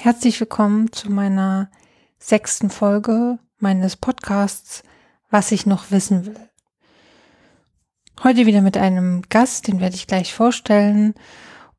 Herzlich 0.00 0.38
willkommen 0.38 0.92
zu 0.92 1.10
meiner 1.10 1.72
sechsten 2.20 2.70
Folge 2.70 3.40
meines 3.58 3.96
Podcasts, 3.96 4.84
was 5.28 5.50
ich 5.50 5.66
noch 5.66 5.90
wissen 5.90 6.24
will. 6.24 6.38
Heute 8.22 8.46
wieder 8.46 8.60
mit 8.60 8.76
einem 8.76 9.22
Gast, 9.28 9.66
den 9.66 9.80
werde 9.80 9.96
ich 9.96 10.06
gleich 10.06 10.32
vorstellen. 10.32 11.14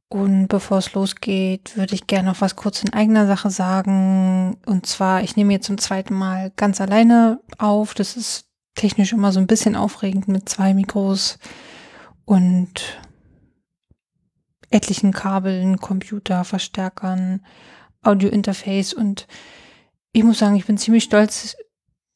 Und 0.09 0.49
bevor 0.49 0.79
es 0.79 0.93
losgeht, 0.93 1.77
würde 1.77 1.95
ich 1.95 2.07
gerne 2.07 2.27
noch 2.27 2.41
was 2.41 2.57
kurz 2.57 2.83
in 2.83 2.91
eigener 2.91 3.25
Sache 3.25 3.49
sagen. 3.49 4.57
Und 4.65 4.85
zwar, 4.85 5.23
ich 5.23 5.37
nehme 5.37 5.53
jetzt 5.53 5.67
zum 5.67 5.77
zweiten 5.77 6.13
Mal 6.13 6.51
ganz 6.57 6.81
alleine 6.81 7.39
auf. 7.57 7.93
Das 7.93 8.17
ist 8.17 8.49
technisch 8.75 9.13
immer 9.13 9.31
so 9.31 9.39
ein 9.39 9.47
bisschen 9.47 9.77
aufregend 9.77 10.27
mit 10.27 10.49
zwei 10.49 10.73
Mikros 10.73 11.39
und 12.25 12.99
etlichen 14.71 15.13
Kabeln, 15.13 15.77
Computer, 15.79 16.43
Verstärkern 16.43 17.45
Audio-Interface 18.03 18.93
und 18.93 19.27
ich 20.11 20.23
muss 20.23 20.39
sagen, 20.39 20.55
ich 20.55 20.65
bin 20.65 20.77
ziemlich 20.77 21.03
stolz 21.03 21.55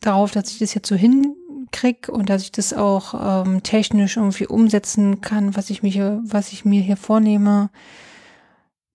darauf, 0.01 0.31
dass 0.31 0.51
ich 0.51 0.59
das 0.59 0.73
jetzt 0.73 0.87
so 0.87 0.95
hinkrieg 0.95 2.09
und 2.09 2.29
dass 2.29 2.43
ich 2.43 2.51
das 2.51 2.73
auch 2.73 3.45
ähm, 3.45 3.63
technisch 3.63 4.17
irgendwie 4.17 4.47
umsetzen 4.47 5.21
kann, 5.21 5.55
was 5.55 5.69
ich, 5.69 5.83
mich, 5.83 5.99
was 5.99 6.53
ich 6.53 6.65
mir 6.65 6.81
hier 6.81 6.97
vornehme. 6.97 7.69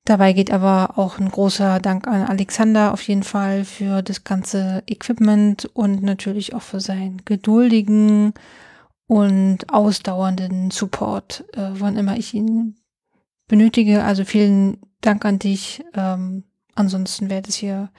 Dabei 0.04 0.32
geht 0.32 0.50
aber 0.50 0.98
auch 0.98 1.18
ein 1.18 1.30
großer 1.30 1.80
Dank 1.80 2.08
an 2.08 2.22
Alexander 2.22 2.94
auf 2.94 3.02
jeden 3.02 3.22
Fall 3.22 3.64
für 3.64 4.00
das 4.02 4.24
ganze 4.24 4.82
Equipment 4.86 5.66
und 5.74 6.02
natürlich 6.02 6.54
auch 6.54 6.62
für 6.62 6.80
seinen 6.80 7.24
geduldigen 7.26 8.32
und 9.06 9.70
ausdauernden 9.72 10.70
Support, 10.70 11.44
äh, 11.52 11.70
wann 11.72 11.96
immer 11.96 12.16
ich 12.16 12.32
ihn 12.32 12.76
benötige. 13.48 14.02
Also 14.02 14.24
vielen 14.24 14.80
Dank 15.02 15.24
an 15.24 15.38
dich. 15.38 15.84
Ähm, 15.94 16.44
Ansonsten 16.78 17.28
wäre 17.28 17.42
das 17.42 17.56
hier 17.56 17.90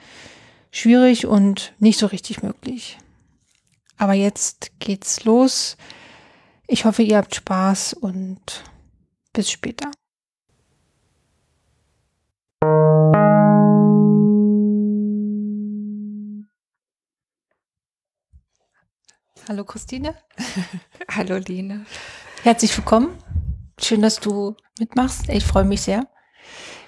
schwierig 0.70 1.26
und 1.26 1.74
nicht 1.80 1.98
so 1.98 2.06
richtig 2.06 2.42
möglich. 2.42 2.96
Aber 3.98 4.14
jetzt 4.14 4.72
geht's 4.78 5.24
los. 5.24 5.76
Ich 6.66 6.86
hoffe, 6.86 7.02
ihr 7.02 7.18
habt 7.18 7.34
Spaß 7.34 7.92
und 7.92 8.64
bis 9.34 9.50
später. 9.50 9.90
Hallo 19.46 19.64
Christine. 19.66 20.14
Hallo 21.10 21.36
Lina. 21.36 21.84
Herzlich 22.44 22.74
willkommen. 22.78 23.10
Schön, 23.78 24.00
dass 24.00 24.20
du 24.20 24.56
mitmachst. 24.78 25.28
Ich 25.28 25.44
freue 25.44 25.64
mich 25.64 25.82
sehr. 25.82 26.08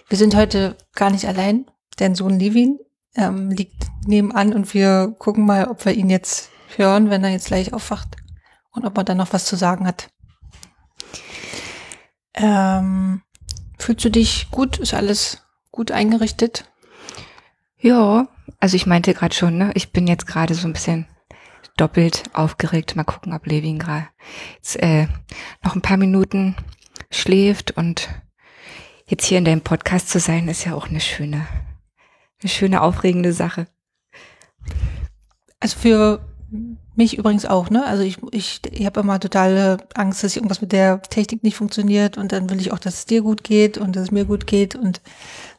Wir 0.08 0.16
sind 0.16 0.34
heute 0.34 0.78
gar 0.94 1.10
nicht 1.10 1.26
allein. 1.26 1.66
Dein 1.96 2.14
Sohn 2.14 2.38
Levin 2.38 2.78
ähm, 3.14 3.50
liegt 3.50 3.86
nebenan 4.06 4.52
und 4.52 4.72
wir 4.74 5.14
gucken 5.18 5.44
mal, 5.44 5.68
ob 5.68 5.84
wir 5.84 5.92
ihn 5.92 6.10
jetzt 6.10 6.50
hören, 6.76 7.10
wenn 7.10 7.24
er 7.24 7.30
jetzt 7.30 7.48
gleich 7.48 7.72
aufwacht 7.72 8.16
und 8.70 8.84
ob 8.84 8.96
er 8.96 9.04
dann 9.04 9.18
noch 9.18 9.32
was 9.32 9.44
zu 9.44 9.56
sagen 9.56 9.86
hat. 9.86 10.10
Ähm, 12.34 13.22
fühlst 13.78 14.04
du 14.04 14.10
dich 14.10 14.50
gut? 14.50 14.78
Ist 14.78 14.94
alles 14.94 15.42
gut 15.70 15.90
eingerichtet? 15.90 16.70
Ja, 17.78 18.28
also 18.60 18.76
ich 18.76 18.86
meinte 18.86 19.12
gerade 19.12 19.34
schon, 19.34 19.58
ne, 19.58 19.72
ich 19.74 19.92
bin 19.92 20.06
jetzt 20.06 20.26
gerade 20.26 20.54
so 20.54 20.66
ein 20.66 20.72
bisschen 20.72 21.06
doppelt 21.76 22.24
aufgeregt. 22.32 22.96
Mal 22.96 23.04
gucken, 23.04 23.32
ob 23.32 23.46
Levin 23.46 23.78
gerade 23.78 24.08
äh, 24.76 25.06
noch 25.62 25.74
ein 25.74 25.82
paar 25.82 25.96
Minuten 25.96 26.56
schläft 27.10 27.72
und 27.72 28.08
jetzt 29.06 29.26
hier 29.26 29.38
in 29.38 29.44
deinem 29.44 29.62
Podcast 29.62 30.08
zu 30.08 30.20
sein, 30.20 30.48
ist 30.48 30.64
ja 30.64 30.74
auch 30.74 30.88
eine 30.88 31.00
schöne 31.00 31.46
eine 32.42 32.50
schöne, 32.50 32.82
aufregende 32.82 33.32
Sache. 33.32 33.66
Also 35.60 35.78
für 35.78 36.20
mich 36.94 37.16
übrigens 37.16 37.46
auch, 37.46 37.70
ne? 37.70 37.86
Also 37.86 38.02
ich, 38.02 38.18
ich, 38.32 38.60
ich 38.70 38.84
habe 38.84 39.00
immer 39.00 39.18
totale 39.18 39.78
Angst, 39.94 40.22
dass 40.22 40.36
irgendwas 40.36 40.60
mit 40.60 40.72
der 40.72 41.00
Technik 41.02 41.42
nicht 41.42 41.56
funktioniert 41.56 42.18
und 42.18 42.32
dann 42.32 42.50
will 42.50 42.60
ich 42.60 42.72
auch, 42.72 42.78
dass 42.78 42.94
es 42.94 43.06
dir 43.06 43.22
gut 43.22 43.44
geht 43.44 43.78
und 43.78 43.96
dass 43.96 44.04
es 44.04 44.10
mir 44.10 44.24
gut 44.24 44.46
geht 44.46 44.74
und 44.74 45.00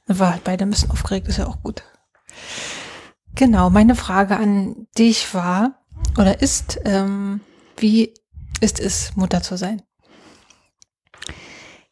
dann 0.06 0.20
war 0.20 0.34
halt 0.34 0.44
beide 0.44 0.66
ein 0.66 0.70
bisschen 0.70 0.92
aufgeregt, 0.92 1.28
ist 1.28 1.38
ja 1.38 1.48
auch 1.48 1.64
gut. 1.64 1.84
Genau, 3.36 3.70
meine 3.70 3.96
Frage 3.96 4.38
an 4.38 4.88
dich 4.98 5.34
war 5.34 5.80
oder 6.18 6.42
ist, 6.42 6.80
ähm, 6.86 7.42
wie 7.78 8.14
ist 8.62 8.80
es, 8.80 9.16
Mutter 9.16 9.42
zu 9.42 9.58
sein? 9.58 9.82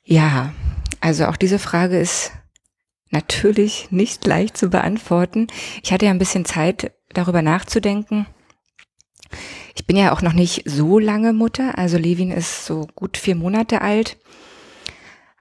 Ja, 0.04 0.54
also 1.00 1.26
auch 1.26 1.38
diese 1.38 1.58
Frage 1.58 2.00
ist 2.00 2.32
natürlich 3.12 3.92
nicht 3.92 4.26
leicht 4.26 4.58
zu 4.58 4.70
beantworten. 4.70 5.48
Ich 5.84 5.92
hatte 5.92 6.06
ja 6.06 6.12
ein 6.12 6.20
bisschen 6.20 6.46
Zeit, 6.46 6.92
darüber 7.14 7.42
nachzudenken. 7.42 8.26
Ich 9.76 9.86
bin 9.86 9.96
ja 9.96 10.12
auch 10.14 10.22
noch 10.22 10.34
nicht 10.34 10.64
so 10.66 11.00
lange 11.00 11.34
Mutter, 11.34 11.78
also 11.78 11.98
Levin 11.98 12.32
ist 12.32 12.66
so 12.66 12.88
gut 12.96 13.18
vier 13.18 13.36
Monate 13.36 13.82
alt. 13.82 14.18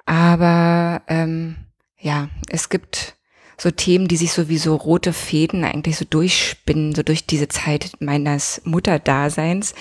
Aber 0.07 1.03
ähm, 1.09 1.57
ja, 1.99 2.29
es 2.49 2.69
gibt 2.69 3.17
so 3.57 3.71
Themen, 3.71 4.09
die 4.09 4.17
sich 4.17 4.33
sowieso 4.33 4.75
rote 4.75 5.13
Fäden 5.13 5.65
eigentlich 5.65 5.97
so 5.97 6.05
durchspinnen, 6.05 6.95
so 6.95 7.03
durch 7.03 7.27
diese 7.27 7.49
Zeit 7.49 7.93
meines 8.01 8.63
Mutterdaseins. 8.65 9.75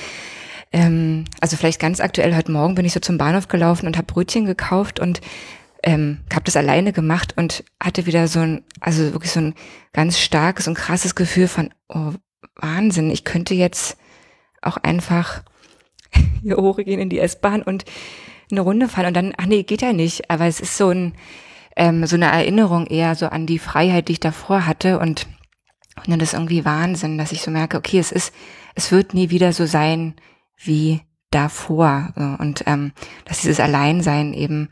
Ähm, 0.72 1.26
also 1.40 1.58
vielleicht 1.58 1.80
ganz 1.80 2.00
aktuell, 2.00 2.36
heute 2.36 2.52
Morgen 2.52 2.76
bin 2.76 2.86
ich 2.86 2.94
so 2.94 3.00
zum 3.00 3.18
Bahnhof 3.18 3.48
gelaufen 3.48 3.88
und 3.88 3.98
habe 3.98 4.12
Brötchen 4.12 4.46
gekauft 4.46 5.00
und 5.00 5.22
ähm, 5.84 6.20
habe 6.34 6.46
das 6.46 6.58
alleine 6.58 6.94
gemacht 6.94 7.34
und 7.38 7.64
hatte 7.82 8.06
wieder 8.06 8.28
so 8.28 8.40
ein, 8.40 8.64
also 8.82 9.14
wirklich 9.14 9.32
so 9.32 9.40
ein 9.40 9.56
ganz 9.94 10.20
starkes 10.20 10.68
und 10.68 10.76
krasses 10.76 11.16
Gefühl 11.16 11.48
von, 11.48 11.74
oh, 11.88 12.14
Wahnsinn, 12.56 13.10
ich 13.12 13.24
könnte 13.24 13.54
jetzt 13.54 13.98
auch 14.62 14.78
einfach 14.78 15.44
hier 16.42 16.58
hochgehen 16.58 17.00
in 17.00 17.10
die 17.10 17.20
S-Bahn 17.20 17.62
und 17.62 17.86
eine 18.52 18.62
Runde 18.62 18.90
fahren 18.90 19.08
und 19.08 19.14
dann, 19.14 19.34
ach 19.38 19.46
nee, 19.46 19.64
geht 19.64 19.82
ja 19.82 19.94
nicht. 19.94 20.30
Aber 20.30 20.46
es 20.46 20.60
ist 20.60 20.76
so 20.76 20.90
ein, 20.90 21.14
ähm, 21.76 22.06
so 22.06 22.16
eine 22.16 22.26
Erinnerung 22.26 22.88
eher 22.88 23.16
so 23.16 23.28
an 23.28 23.46
die 23.46 23.60
Freiheit, 23.60 24.08
die 24.08 24.14
ich 24.14 24.20
davor 24.20 24.66
hatte 24.66 25.00
und, 25.00 25.28
und 25.98 26.10
dann 26.10 26.20
ist 26.20 26.34
irgendwie 26.34 26.66
Wahnsinn, 26.66 27.18
dass 27.18 27.32
ich 27.32 27.42
so 27.42 27.52
merke, 27.52 27.78
okay, 27.78 28.00
es 28.00 28.12
ist, 28.12 28.34
es 28.76 28.92
wird 28.92 29.14
nie 29.14 29.30
wieder 29.30 29.54
so 29.54 29.66
sein 29.66 30.16
wie 30.58 31.02
davor. 31.32 32.14
Und 32.40 32.64
ähm, 32.66 32.92
dass 33.26 33.42
dieses 33.42 33.60
Alleinsein 33.60 34.34
eben 34.34 34.70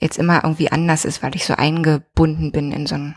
jetzt 0.00 0.18
immer 0.18 0.44
irgendwie 0.44 0.70
anders 0.70 1.04
ist, 1.04 1.22
weil 1.22 1.34
ich 1.34 1.46
so 1.46 1.54
eingebunden 1.54 2.52
bin 2.52 2.72
in 2.72 2.86
so 2.86 2.94
ein 2.96 3.16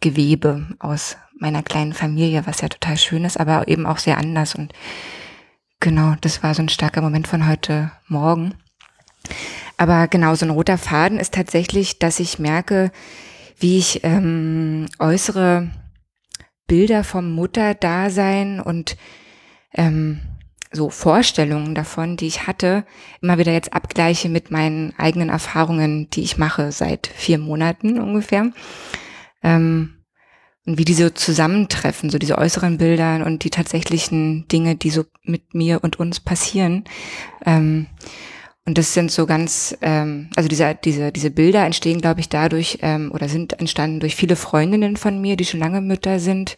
Gewebe 0.00 0.66
aus 0.78 1.16
meiner 1.38 1.62
kleinen 1.62 1.92
Familie, 1.92 2.46
was 2.46 2.60
ja 2.60 2.68
total 2.68 2.96
schön 2.96 3.24
ist, 3.24 3.38
aber 3.38 3.68
eben 3.68 3.86
auch 3.86 3.98
sehr 3.98 4.18
anders. 4.18 4.54
Und 4.54 4.72
genau, 5.80 6.14
das 6.20 6.42
war 6.42 6.54
so 6.54 6.62
ein 6.62 6.68
starker 6.68 7.02
Moment 7.02 7.28
von 7.28 7.46
heute 7.46 7.92
Morgen. 8.08 8.54
Aber 9.76 10.08
genau, 10.08 10.34
so 10.34 10.46
ein 10.46 10.50
roter 10.50 10.78
Faden 10.78 11.18
ist 11.18 11.34
tatsächlich, 11.34 11.98
dass 11.98 12.20
ich 12.20 12.38
merke, 12.38 12.90
wie 13.58 13.78
ich 13.78 14.00
ähm, 14.04 14.86
äußere 14.98 15.70
Bilder 16.66 17.04
vom 17.04 17.32
Mutterdasein 17.32 18.60
und 18.60 18.96
ähm, 19.74 20.20
so 20.72 20.90
Vorstellungen 20.90 21.74
davon, 21.74 22.16
die 22.16 22.26
ich 22.26 22.46
hatte, 22.46 22.84
immer 23.20 23.38
wieder 23.38 23.52
jetzt 23.52 23.72
abgleiche 23.72 24.28
mit 24.28 24.50
meinen 24.50 24.94
eigenen 24.98 25.28
Erfahrungen, 25.28 26.10
die 26.10 26.22
ich 26.22 26.38
mache 26.38 26.72
seit 26.72 27.06
vier 27.06 27.38
Monaten 27.38 28.00
ungefähr. 28.00 28.52
Ähm, 29.42 29.92
und 30.66 30.78
wie 30.78 30.84
diese 30.84 31.14
zusammentreffen, 31.14 32.10
so 32.10 32.18
diese 32.18 32.38
äußeren 32.38 32.78
Bilder 32.78 33.24
und 33.24 33.44
die 33.44 33.50
tatsächlichen 33.50 34.48
Dinge, 34.48 34.74
die 34.74 34.90
so 34.90 35.04
mit 35.22 35.54
mir 35.54 35.84
und 35.84 36.00
uns 36.00 36.18
passieren. 36.18 36.84
Ähm, 37.44 37.86
und 38.64 38.76
das 38.76 38.92
sind 38.92 39.12
so 39.12 39.26
ganz, 39.26 39.78
ähm, 39.80 40.28
also 40.34 40.48
diese, 40.48 40.74
diese, 40.74 41.12
diese 41.12 41.30
Bilder 41.30 41.64
entstehen, 41.64 42.00
glaube 42.00 42.18
ich, 42.18 42.28
dadurch 42.28 42.80
ähm, 42.82 43.12
oder 43.14 43.28
sind 43.28 43.60
entstanden 43.60 44.00
durch 44.00 44.16
viele 44.16 44.34
Freundinnen 44.34 44.96
von 44.96 45.20
mir, 45.20 45.36
die 45.36 45.44
schon 45.44 45.60
lange 45.60 45.80
Mütter 45.80 46.18
sind, 46.18 46.56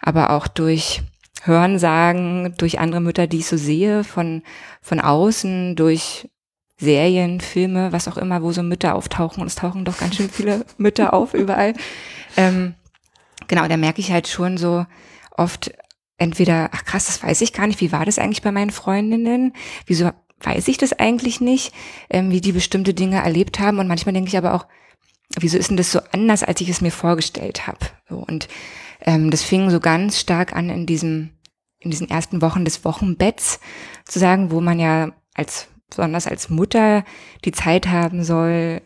aber 0.00 0.30
auch 0.30 0.48
durch 0.48 1.02
Hörensagen 1.44 2.54
durch 2.56 2.78
andere 2.78 3.00
Mütter, 3.00 3.26
die 3.26 3.38
ich 3.38 3.46
so 3.46 3.56
sehe, 3.56 4.04
von, 4.04 4.42
von 4.80 5.00
außen, 5.00 5.76
durch 5.76 6.28
Serien, 6.76 7.40
Filme, 7.40 7.92
was 7.92 8.08
auch 8.08 8.16
immer, 8.16 8.42
wo 8.42 8.52
so 8.52 8.62
Mütter 8.62 8.94
auftauchen. 8.94 9.40
Und 9.40 9.46
es 9.46 9.54
tauchen 9.54 9.84
doch 9.84 9.98
ganz 9.98 10.16
schön 10.16 10.30
viele 10.30 10.64
Mütter 10.78 11.14
auf 11.14 11.34
überall. 11.34 11.74
Ähm, 12.36 12.74
genau, 13.48 13.66
da 13.68 13.76
merke 13.76 14.00
ich 14.00 14.12
halt 14.12 14.28
schon 14.28 14.56
so 14.56 14.86
oft 15.36 15.72
entweder, 16.18 16.70
ach 16.72 16.84
krass, 16.84 17.06
das 17.06 17.22
weiß 17.22 17.40
ich 17.40 17.52
gar 17.52 17.66
nicht, 17.66 17.80
wie 17.80 17.92
war 17.92 18.04
das 18.04 18.18
eigentlich 18.18 18.42
bei 18.42 18.52
meinen 18.52 18.70
Freundinnen? 18.70 19.52
Wieso 19.86 20.10
weiß 20.40 20.68
ich 20.68 20.78
das 20.78 20.92
eigentlich 20.92 21.40
nicht, 21.40 21.72
ähm, 22.10 22.30
wie 22.30 22.40
die 22.40 22.52
bestimmte 22.52 22.94
Dinge 22.94 23.22
erlebt 23.22 23.58
haben? 23.58 23.78
Und 23.78 23.88
manchmal 23.88 24.12
denke 24.12 24.28
ich 24.28 24.36
aber 24.36 24.54
auch, 24.54 24.66
wieso 25.38 25.58
ist 25.58 25.70
denn 25.70 25.76
das 25.76 25.92
so 25.92 26.00
anders, 26.12 26.42
als 26.42 26.60
ich 26.60 26.68
es 26.68 26.80
mir 26.80 26.92
vorgestellt 26.92 27.66
habe? 27.66 27.78
So, 28.08 28.16
und 28.16 28.48
ähm, 29.04 29.30
das 29.30 29.42
fing 29.42 29.70
so 29.70 29.80
ganz 29.80 30.18
stark 30.18 30.54
an 30.54 30.70
in 30.70 30.86
diesem, 30.86 31.30
in 31.78 31.90
diesen 31.90 32.08
ersten 32.08 32.42
Wochen 32.42 32.64
des 32.64 32.84
Wochenbetts 32.84 33.60
zu 34.04 34.18
sagen, 34.18 34.50
wo 34.50 34.60
man 34.60 34.78
ja 34.78 35.12
als, 35.34 35.68
besonders 35.88 36.26
als 36.26 36.48
Mutter 36.48 37.04
die 37.44 37.52
Zeit 37.52 37.88
haben 37.88 38.24
soll, 38.24 38.82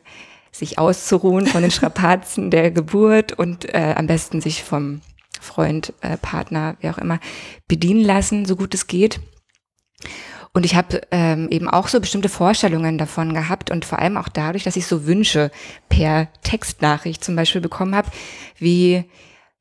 sich 0.50 0.78
auszuruhen 0.78 1.46
von 1.46 1.62
den 1.62 1.70
Strapazen 1.70 2.50
der 2.50 2.70
Geburt 2.70 3.32
und 3.32 3.72
äh, 3.74 3.94
am 3.96 4.06
besten 4.06 4.40
sich 4.40 4.62
vom 4.62 5.00
Freund, 5.40 5.92
äh, 6.00 6.16
Partner, 6.16 6.76
wie 6.80 6.88
auch 6.88 6.98
immer, 6.98 7.20
bedienen 7.68 8.02
lassen, 8.02 8.46
so 8.46 8.56
gut 8.56 8.74
es 8.74 8.86
geht. 8.86 9.20
Und 10.54 10.64
ich 10.64 10.74
habe 10.74 11.02
ähm, 11.10 11.48
eben 11.50 11.68
auch 11.68 11.88
so 11.88 12.00
bestimmte 12.00 12.30
Vorstellungen 12.30 12.96
davon 12.96 13.34
gehabt 13.34 13.70
und 13.70 13.84
vor 13.84 13.98
allem 13.98 14.16
auch 14.16 14.30
dadurch, 14.30 14.64
dass 14.64 14.76
ich 14.76 14.86
so 14.86 15.04
Wünsche 15.04 15.50
per 15.90 16.32
Textnachricht 16.42 17.22
zum 17.22 17.36
Beispiel 17.36 17.60
bekommen 17.60 17.94
habe, 17.94 18.10
wie 18.58 19.04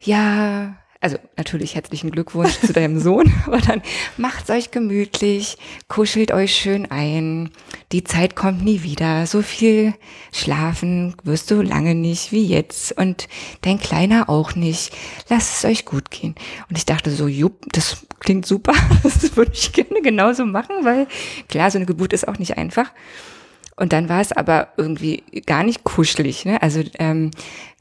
ja, 0.01 0.75
also 1.05 1.17
natürlich 1.37 1.75
herzlichen 1.75 2.09
Glückwunsch 2.09 2.59
zu 2.59 2.73
deinem 2.73 2.99
Sohn, 2.99 3.31
aber 3.45 3.59
dann 3.59 3.83
macht's 4.17 4.49
euch 4.49 4.71
gemütlich, 4.71 5.57
kuschelt 5.87 6.31
euch 6.31 6.55
schön 6.55 6.89
ein. 6.89 7.51
Die 7.91 8.03
Zeit 8.03 8.35
kommt 8.35 8.63
nie 8.63 8.81
wieder. 8.81 9.27
So 9.27 9.43
viel 9.43 9.93
schlafen 10.33 11.15
wirst 11.23 11.51
du 11.51 11.61
lange 11.61 11.93
nicht 11.93 12.31
wie 12.31 12.47
jetzt 12.47 12.97
und 12.97 13.27
dein 13.61 13.79
Kleiner 13.79 14.29
auch 14.29 14.55
nicht. 14.55 14.93
Lasst 15.29 15.57
es 15.57 15.65
euch 15.65 15.85
gut 15.85 16.09
gehen. 16.09 16.33
Und 16.69 16.77
ich 16.77 16.85
dachte 16.85 17.11
so, 17.11 17.27
jupp, 17.27 17.65
das 17.71 18.05
klingt 18.19 18.47
super. 18.47 18.73
Das 19.03 19.37
würde 19.37 19.51
ich 19.53 19.71
gerne 19.73 20.01
genauso 20.01 20.45
machen, 20.45 20.83
weil 20.83 21.07
klar, 21.47 21.69
so 21.69 21.77
eine 21.77 21.85
Geburt 21.85 22.13
ist 22.13 22.27
auch 22.27 22.39
nicht 22.39 22.57
einfach. 22.57 22.91
Und 23.77 23.91
dann 23.91 24.07
war 24.07 24.21
es 24.21 24.31
aber 24.31 24.69
irgendwie 24.77 25.23
gar 25.45 25.63
nicht 25.63 25.83
kuschelig. 25.83 26.45
Ne? 26.45 26.61
Also 26.61 26.81
ähm, 26.97 27.31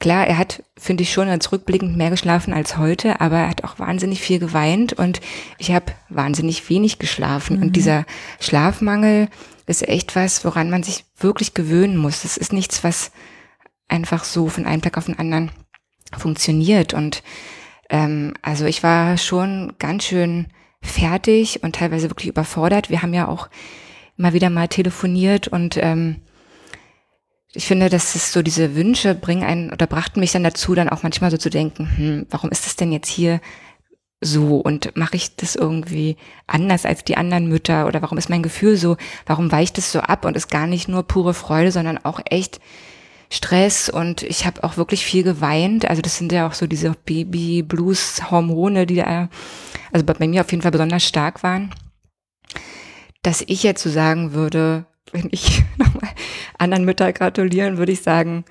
klar, 0.00 0.26
er 0.26 0.38
hat, 0.38 0.64
finde 0.76 1.04
ich, 1.04 1.12
schon 1.12 1.28
als 1.28 1.52
rückblickend 1.52 1.96
mehr 1.96 2.10
geschlafen 2.10 2.52
als 2.52 2.76
heute, 2.78 3.20
aber 3.20 3.38
er 3.38 3.48
hat 3.50 3.62
auch 3.62 3.78
wahnsinnig 3.78 4.20
viel 4.20 4.40
geweint 4.40 4.92
und 4.92 5.20
ich 5.58 5.70
habe 5.70 5.92
wahnsinnig 6.08 6.68
wenig 6.68 6.98
geschlafen. 6.98 7.56
Mhm. 7.56 7.62
Und 7.62 7.76
dieser 7.76 8.06
Schlafmangel 8.40 9.28
ist 9.66 9.86
echt 9.86 10.16
was, 10.16 10.44
woran 10.44 10.68
man 10.68 10.82
sich 10.82 11.04
wirklich 11.16 11.54
gewöhnen 11.54 11.96
muss. 11.96 12.22
Das 12.22 12.36
ist 12.36 12.52
nichts, 12.52 12.82
was 12.82 13.12
einfach 13.86 14.24
so 14.24 14.48
von 14.48 14.66
einem 14.66 14.82
Tag 14.82 14.98
auf 14.98 15.06
den 15.06 15.18
anderen 15.18 15.52
funktioniert. 16.18 16.92
Und 16.92 17.22
ähm, 17.88 18.34
also 18.42 18.64
ich 18.64 18.82
war 18.82 19.16
schon 19.16 19.74
ganz 19.78 20.04
schön 20.04 20.48
fertig 20.82 21.62
und 21.62 21.76
teilweise 21.76 22.10
wirklich 22.10 22.28
überfordert. 22.28 22.90
Wir 22.90 23.02
haben 23.02 23.14
ja 23.14 23.28
auch 23.28 23.48
mal 24.16 24.32
wieder 24.32 24.50
mal 24.50 24.68
telefoniert 24.68 25.48
und 25.48 25.76
ähm, 25.76 26.16
ich 27.54 27.66
finde, 27.66 27.88
dass 27.88 28.14
es 28.14 28.32
so 28.32 28.42
diese 28.42 28.74
Wünsche 28.74 29.14
bringen 29.14 29.44
einen 29.44 29.72
oder 29.72 29.86
brachten 29.86 30.20
mich 30.20 30.32
dann 30.32 30.42
dazu, 30.42 30.74
dann 30.74 30.88
auch 30.88 31.02
manchmal 31.02 31.30
so 31.30 31.36
zu 31.36 31.50
denken, 31.50 31.88
hm, 31.96 32.26
warum 32.30 32.50
ist 32.50 32.66
das 32.66 32.76
denn 32.76 32.92
jetzt 32.92 33.08
hier 33.08 33.40
so 34.20 34.56
und 34.56 34.96
mache 34.96 35.16
ich 35.16 35.36
das 35.36 35.54
irgendwie 35.54 36.16
anders 36.46 36.86
als 36.86 37.04
die 37.04 37.16
anderen 37.16 37.48
Mütter 37.48 37.86
oder 37.86 38.02
warum 38.02 38.18
ist 38.18 38.30
mein 38.30 38.42
Gefühl 38.42 38.76
so, 38.76 38.96
warum 39.26 39.52
weicht 39.52 39.78
es 39.78 39.92
so 39.92 40.00
ab 40.00 40.24
und 40.24 40.36
ist 40.36 40.50
gar 40.50 40.66
nicht 40.66 40.88
nur 40.88 41.02
pure 41.04 41.34
Freude, 41.34 41.70
sondern 41.70 41.98
auch 41.98 42.20
echt 42.24 42.60
Stress 43.30 43.88
und 43.88 44.22
ich 44.22 44.46
habe 44.46 44.62
auch 44.64 44.76
wirklich 44.76 45.04
viel 45.04 45.22
geweint. 45.22 45.88
Also 45.88 46.02
das 46.02 46.16
sind 46.18 46.32
ja 46.32 46.46
auch 46.46 46.54
so 46.54 46.66
diese 46.66 46.92
Baby-Blues-Hormone, 47.04 48.86
die 48.86 48.96
da, 48.96 49.28
also 49.92 50.04
bei 50.04 50.26
mir 50.26 50.40
auf 50.40 50.50
jeden 50.50 50.62
Fall 50.62 50.70
besonders 50.70 51.04
stark 51.04 51.42
waren 51.42 51.70
dass 53.24 53.42
ich 53.46 53.62
jetzt 53.62 53.82
so 53.82 53.90
sagen 53.90 54.32
würde, 54.32 54.86
wenn 55.10 55.28
ich 55.32 55.62
nochmal 55.76 56.10
anderen 56.58 56.84
Müttern 56.84 57.12
gratulieren, 57.12 57.78
würde 57.78 57.92
ich 57.92 58.02
sagen, 58.02 58.44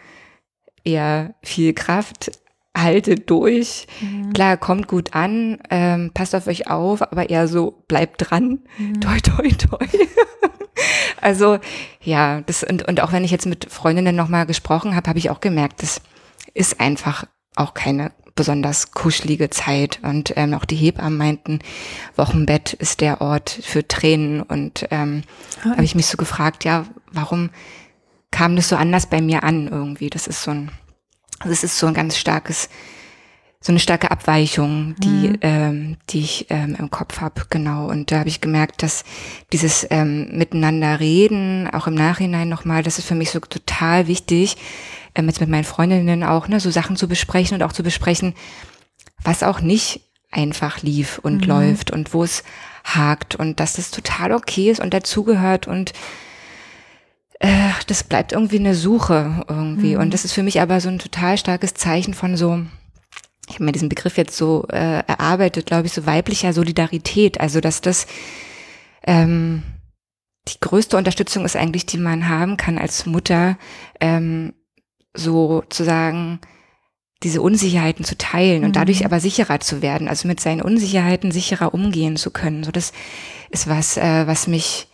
eher 0.84 1.36
viel 1.42 1.74
Kraft, 1.74 2.31
haltet 2.75 3.30
durch. 3.30 3.88
Mhm. 4.02 4.34
Klar, 4.34 4.58
kommt 4.58 4.88
gut 4.88 5.14
an, 5.14 5.60
ähm, 5.70 6.12
passt 6.14 6.36
auf 6.36 6.48
euch 6.48 6.70
auf, 6.70 7.02
aber 7.04 7.30
eher 7.30 7.48
so, 7.48 7.84
bleibt 7.88 8.30
dran. 8.30 8.60
Mhm. 8.78 9.00
Toi, 9.00 9.20
toi, 9.20 9.48
toi. 9.50 9.86
also, 11.22 11.60
ja, 12.02 12.42
das, 12.42 12.64
und, 12.64 12.88
und 12.88 13.02
auch 13.02 13.12
wenn 13.12 13.24
ich 13.24 13.31
jetzt 13.31 13.46
mit 13.46 13.72
Freundinnen 13.72 14.16
nochmal 14.16 14.48
gesprochen 14.48 14.96
habe, 14.96 15.08
habe 15.08 15.20
ich 15.20 15.30
auch 15.30 15.40
gemerkt, 15.40 15.84
das 15.84 16.02
ist 16.56 16.80
einfach 16.80 17.25
auch 17.56 17.75
keine 17.75 18.12
besonders 18.35 18.91
kuschelige 18.91 19.50
Zeit. 19.50 20.00
Und 20.03 20.33
ähm, 20.35 20.53
auch 20.53 20.65
die 20.65 20.75
Hebammen 20.75 21.18
meinten, 21.18 21.59
Wochenbett 22.15 22.74
ist 22.74 23.01
der 23.01 23.21
Ort 23.21 23.50
für 23.50 23.88
Tränen. 23.88 24.41
Und 24.41 24.88
ähm, 24.91 25.24
ah, 25.63 25.71
habe 25.71 25.83
ich 25.83 25.95
mich 25.95 26.07
so 26.07 26.18
gefragt, 26.18 26.63
ja, 26.63 26.85
warum 27.12 27.50
kam 28.31 28.56
das 28.56 28.69
so 28.69 28.75
anders 28.75 29.07
bei 29.07 29.21
mir 29.21 29.44
an 29.44 29.68
irgendwie? 29.68 30.09
Das 30.09 30.27
ist 30.27 30.44
so 30.44 30.51
ein, 30.51 30.71
das 31.44 31.63
ist 31.63 31.77
so 31.77 31.88
ein 31.88 31.94
ganz 31.94 32.18
starkes, 32.18 32.69
so 33.62 33.71
eine 33.71 33.80
starke 33.80 34.12
Abweichung, 34.12 34.95
die, 34.97 35.29
mhm. 35.29 35.38
ähm, 35.41 35.97
die 36.09 36.19
ich 36.19 36.47
ähm, 36.50 36.75
im 36.77 36.91
Kopf 36.91 37.21
habe, 37.21 37.44
genau. 37.50 37.88
Und 37.88 38.12
da 38.12 38.19
habe 38.19 38.29
ich 38.29 38.41
gemerkt, 38.41 38.83
dass 38.83 39.06
dieses 39.53 39.88
ähm, 39.89 40.36
Miteinander 40.38 41.00
reden, 41.00 41.69
auch 41.71 41.88
im 41.88 41.94
Nachhinein 41.94 42.50
nochmal, 42.50 42.83
das 42.83 42.97
ist 42.97 43.07
für 43.07 43.15
mich 43.15 43.31
so 43.31 43.39
total 43.39 44.07
wichtig, 44.07 44.57
ähm, 45.15 45.27
jetzt 45.27 45.39
mit 45.39 45.50
meinen 45.50 45.63
Freundinnen 45.63 46.24
auch, 46.24 46.48
ne, 46.48 46.60
so 46.60 46.71
Sachen 46.71 46.95
zu 46.95 47.07
besprechen 47.07 47.56
und 47.56 47.63
auch 47.63 47.74
zu 47.74 47.83
besprechen, 47.83 48.33
was 49.24 49.44
auch 49.44 49.62
nicht 49.62 50.01
einfach 50.31 50.81
lief 50.81 51.19
und 51.19 51.42
mhm. 51.42 51.48
läuft 51.48 51.92
und 51.92 52.13
wo 52.13 52.24
es 52.24 52.44
hakt 52.83 53.36
und 53.36 53.60
dass 53.60 53.74
das 53.74 53.92
total 53.92 54.31
okay 54.31 54.69
ist 54.69 54.80
und 54.80 54.94
dazugehört 54.94 55.68
und 55.68 55.94
äh, 57.39 57.69
das 57.88 58.04
bleibt 58.04 58.31
irgendwie 58.31 58.60
eine 58.60 58.75
Suche 58.75 59.44
irgendwie. 59.48 59.95
Mhm. 59.95 60.01
Und 60.01 60.13
das 60.13 60.25
ist 60.25 60.33
für 60.33 60.44
mich 60.44 60.62
aber 60.62 60.81
so 60.81 60.89
ein 60.89 61.00
total 61.00 61.38
starkes 61.38 61.74
Zeichen 61.74 62.13
von 62.13 62.36
so, 62.36 62.63
ich 63.48 63.56
habe 63.56 63.65
mir 63.65 63.71
diesen 63.74 63.89
Begriff 63.89 64.18
jetzt 64.18 64.38
so 64.38 64.65
äh, 64.69 65.04
erarbeitet, 65.06 65.65
glaube 65.65 65.86
ich, 65.86 65.94
so 65.94 66.06
weiblicher 66.06 66.54
Solidarität. 66.54 67.39
Also 67.39 67.60
dass 67.60 67.81
das 67.81 68.07
ähm, 69.06 69.63
die 70.48 70.60
größte 70.60 70.98
Unterstützung 70.98 71.45
ist 71.45 71.56
eigentlich, 71.56 71.86
die 71.86 71.98
man 71.98 72.27
haben 72.27 72.57
kann 72.57 72.77
als 72.77 73.06
Mutter, 73.06 73.57
ähm, 74.00 74.54
sozusagen 75.13 76.39
diese 77.24 77.42
Unsicherheiten 77.42 78.04
zu 78.04 78.18
teilen 78.18 78.62
mhm. 78.62 78.65
und 78.68 78.75
dadurch 78.75 79.00
mhm. 79.00 79.06
aber 79.06 79.19
sicherer 79.19 79.60
zu 79.60 79.81
werden, 79.81 80.07
also 80.07 80.27
mit 80.27 80.39
seinen 80.39 80.62
Unsicherheiten 80.62 81.31
sicherer 81.31 81.74
umgehen 81.74 82.18
zu 82.18 82.31
können. 82.31 82.63
So 82.63 82.71
das 82.71 82.92
ist 83.50 83.68
was, 83.68 83.98
äh, 83.98 84.27
was 84.27 84.48
mich 84.48 84.88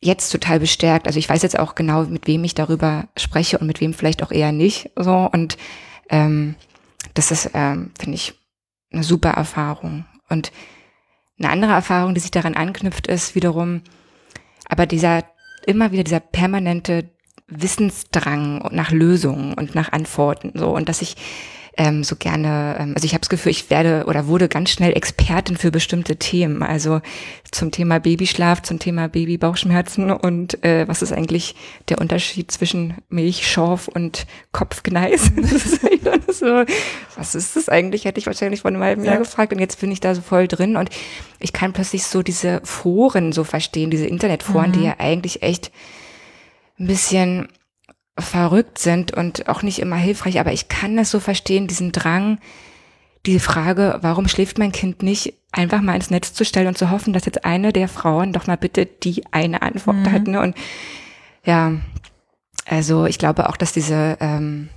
jetzt 0.00 0.30
total 0.30 0.58
bestärkt. 0.58 1.06
Also 1.06 1.18
ich 1.18 1.28
weiß 1.28 1.42
jetzt 1.42 1.58
auch 1.58 1.74
genau, 1.74 2.04
mit 2.04 2.26
wem 2.26 2.42
ich 2.44 2.54
darüber 2.54 3.08
spreche 3.16 3.58
und 3.58 3.66
mit 3.66 3.80
wem 3.80 3.94
vielleicht 3.94 4.22
auch 4.22 4.32
eher 4.32 4.52
nicht. 4.52 4.90
So 4.96 5.30
und 5.32 5.56
ähm, 6.10 6.56
das 7.14 7.30
ist, 7.30 7.50
ähm, 7.54 7.92
finde 7.98 8.16
ich, 8.16 8.34
eine 8.92 9.04
super 9.04 9.30
Erfahrung. 9.30 10.04
Und 10.28 10.52
eine 11.38 11.50
andere 11.50 11.72
Erfahrung, 11.72 12.14
die 12.14 12.20
sich 12.20 12.30
daran 12.30 12.54
anknüpft, 12.54 13.06
ist 13.06 13.34
wiederum, 13.34 13.82
aber 14.68 14.86
dieser 14.86 15.24
immer 15.66 15.92
wieder 15.92 16.04
dieser 16.04 16.20
permanente 16.20 17.11
Wissensdrang 17.56 18.68
nach 18.72 18.90
Lösungen 18.90 19.54
und 19.54 19.74
nach 19.74 19.92
Antworten 19.92 20.52
so 20.54 20.74
und 20.74 20.88
dass 20.88 21.02
ich 21.02 21.16
ähm, 21.78 22.04
so 22.04 22.16
gerne, 22.16 22.76
ähm, 22.78 22.92
also 22.94 23.06
ich 23.06 23.12
habe 23.12 23.20
das 23.20 23.30
Gefühl, 23.30 23.50
ich 23.50 23.70
werde 23.70 24.04
oder 24.06 24.26
wurde 24.26 24.48
ganz 24.48 24.70
schnell 24.70 24.92
Expertin 24.92 25.56
für 25.56 25.70
bestimmte 25.70 26.16
Themen, 26.16 26.62
also 26.62 27.00
zum 27.50 27.70
Thema 27.70 27.98
Babyschlaf, 27.98 28.60
zum 28.62 28.78
Thema 28.78 29.08
Babybauchschmerzen 29.08 30.10
und 30.10 30.62
äh, 30.64 30.86
was 30.86 31.00
ist 31.00 31.12
eigentlich 31.12 31.54
der 31.88 31.98
Unterschied 31.98 32.50
zwischen 32.50 32.94
Milchschorf 33.08 33.88
und 33.88 34.26
Kopfgneis? 34.52 35.30
ist 36.32 36.40
so, 36.40 36.64
was 37.16 37.34
ist 37.34 37.56
das 37.56 37.68
eigentlich? 37.68 38.04
Hätte 38.04 38.18
ich 38.18 38.26
wahrscheinlich 38.26 38.62
vor 38.62 38.70
einem 38.70 38.82
halben 38.82 39.04
Jahr 39.04 39.14
ja. 39.14 39.20
gefragt 39.20 39.52
und 39.52 39.58
jetzt 39.58 39.80
bin 39.80 39.90
ich 39.90 40.00
da 40.00 40.14
so 40.14 40.20
voll 40.20 40.48
drin 40.48 40.76
und 40.76 40.90
ich 41.38 41.52
kann 41.52 41.72
plötzlich 41.72 42.04
so 42.04 42.22
diese 42.22 42.60
Foren 42.64 43.32
so 43.32 43.44
verstehen, 43.44 43.90
diese 43.90 44.06
Internetforen, 44.06 44.70
mhm. 44.70 44.72
die 44.72 44.84
ja 44.84 44.94
eigentlich 44.98 45.42
echt 45.42 45.70
ein 46.82 46.86
bisschen 46.86 47.48
verrückt 48.18 48.78
sind 48.78 49.12
und 49.12 49.48
auch 49.48 49.62
nicht 49.62 49.78
immer 49.78 49.96
hilfreich, 49.96 50.38
aber 50.38 50.52
ich 50.52 50.68
kann 50.68 50.96
das 50.96 51.10
so 51.10 51.20
verstehen, 51.20 51.66
diesen 51.66 51.92
Drang, 51.92 52.38
die 53.24 53.38
Frage, 53.38 53.98
warum 54.02 54.28
schläft 54.28 54.58
mein 54.58 54.72
Kind 54.72 55.02
nicht, 55.02 55.34
einfach 55.52 55.80
mal 55.80 55.94
ins 55.94 56.10
Netz 56.10 56.34
zu 56.34 56.44
stellen 56.44 56.66
und 56.66 56.78
zu 56.78 56.90
hoffen, 56.90 57.12
dass 57.12 57.24
jetzt 57.24 57.44
eine 57.44 57.72
der 57.72 57.88
Frauen 57.88 58.32
doch 58.32 58.46
mal 58.46 58.56
bitte 58.56 58.86
die 58.86 59.22
eine 59.30 59.62
Antwort 59.62 59.96
mhm. 59.96 60.12
hat. 60.12 60.26
Ne? 60.26 60.40
Und 60.40 60.56
ja, 61.44 61.72
also 62.66 63.06
ich 63.06 63.18
glaube 63.18 63.48
auch, 63.48 63.56
dass 63.56 63.72
diese, 63.72 64.16
ähm, 64.20 64.68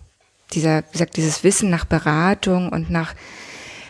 dieser, 0.54 0.84
wie 0.84 0.92
gesagt, 0.92 1.18
dieses 1.18 1.44
Wissen 1.44 1.70
nach 1.70 1.86
Beratung 1.86 2.70
und 2.70 2.90
nach 2.90 3.16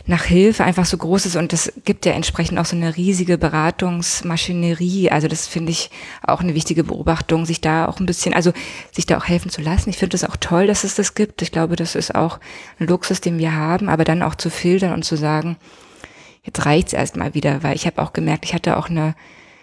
nach 0.08 0.24
Hilfe 0.24 0.64
einfach 0.64 0.86
so 0.86 0.98
groß 0.98 1.26
ist 1.26 1.36
und 1.36 1.52
das 1.52 1.74
gibt 1.84 2.06
ja 2.06 2.12
entsprechend 2.12 2.60
auch 2.60 2.66
so 2.66 2.76
eine 2.76 2.96
riesige 2.96 3.40
Beratungsmaschinerie. 3.40 5.10
Also 5.10 5.28
das 5.28 5.48
finde 5.48 5.72
ich 5.72 5.90
auch 6.22 6.42
eine 6.42 6.54
wichtige 6.54 6.84
Beobachtung, 6.84 7.46
sich 7.46 7.60
da 7.60 7.88
auch 7.88 8.00
ein 8.00 8.06
bisschen, 8.06 8.34
also 8.36 8.54
sich 8.92 9.08
da 9.08 9.18
auch 9.18 9.26
helfen 9.26 9.50
zu 9.50 9.62
lassen. 9.62 9.90
Ich 9.90 9.98
finde 9.98 10.12
das 10.12 10.24
auch 10.24 10.36
toll, 10.36 10.68
dass 10.68 10.84
es 10.84 10.94
das 10.94 11.16
gibt. 11.16 11.42
Ich 11.42 11.52
glaube, 11.52 11.76
das 11.76 11.96
ist 11.96 12.14
auch 12.14 12.40
ein 12.80 12.86
Luxus, 12.88 13.20
den 13.20 13.40
wir 13.40 13.56
haben, 13.56 13.90
aber 13.90 14.04
dann 14.04 14.22
auch 14.22 14.36
zu 14.36 14.52
filtern 14.52 14.94
und 14.94 15.04
zu 15.04 15.18
sagen, 15.18 15.58
jetzt 16.44 16.66
reicht's 16.68 16.94
erstmal 16.94 17.34
wieder, 17.34 17.64
weil 17.64 17.76
ich 17.76 17.88
habe 17.88 18.02
auch 18.02 18.14
gemerkt, 18.14 18.46
ich 18.46 18.54
hatte 18.54 18.78
auch 18.78 18.90
eine 18.90 19.16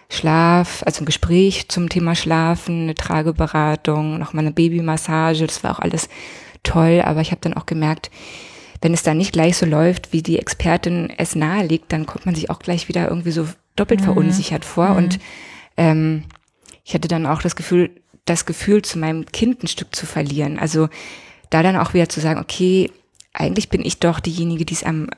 Schlaf, 0.09 0.83
also 0.85 1.01
ein 1.01 1.05
Gespräch 1.05 1.69
zum 1.69 1.87
Thema 1.87 2.15
Schlafen, 2.15 2.83
eine 2.83 2.95
Trageberatung, 2.95 4.19
nochmal 4.19 4.43
eine 4.43 4.53
Babymassage, 4.53 5.47
das 5.47 5.63
war 5.63 5.71
auch 5.71 5.79
alles 5.79 6.09
toll, 6.63 7.01
aber 7.03 7.21
ich 7.21 7.31
habe 7.31 7.41
dann 7.41 7.53
auch 7.53 7.65
gemerkt, 7.65 8.11
wenn 8.83 8.93
es 8.93 9.01
dann 9.01 9.17
nicht 9.17 9.31
gleich 9.31 9.55
so 9.55 9.65
läuft, 9.65 10.11
wie 10.11 10.21
die 10.21 10.37
Expertin 10.37 11.09
es 11.17 11.35
nahelegt, 11.35 11.93
dann 11.93 12.05
kommt 12.05 12.25
man 12.25 12.35
sich 12.35 12.49
auch 12.49 12.59
gleich 12.59 12.89
wieder 12.89 13.07
irgendwie 13.07 13.31
so 13.31 13.47
doppelt 13.77 14.01
mhm. 14.01 14.05
verunsichert 14.05 14.65
vor. 14.65 14.89
Mhm. 14.89 14.97
Und 14.97 15.19
ähm, 15.77 16.23
ich 16.83 16.93
hatte 16.93 17.07
dann 17.07 17.25
auch 17.25 17.41
das 17.41 17.55
Gefühl, 17.55 17.91
das 18.25 18.45
Gefühl, 18.45 18.81
zu 18.81 18.99
meinem 18.99 19.25
Kind 19.25 19.63
ein 19.63 19.67
Stück 19.67 19.95
zu 19.95 20.05
verlieren. 20.05 20.59
Also 20.59 20.89
da 21.49 21.63
dann 21.63 21.77
auch 21.77 21.93
wieder 21.93 22.09
zu 22.09 22.19
sagen, 22.19 22.41
okay, 22.41 22.91
eigentlich 23.31 23.69
bin 23.69 23.85
ich 23.85 23.99
doch 23.99 24.19
diejenige, 24.19 24.65
die 24.65 24.73
es 24.73 24.83
am 24.83 25.09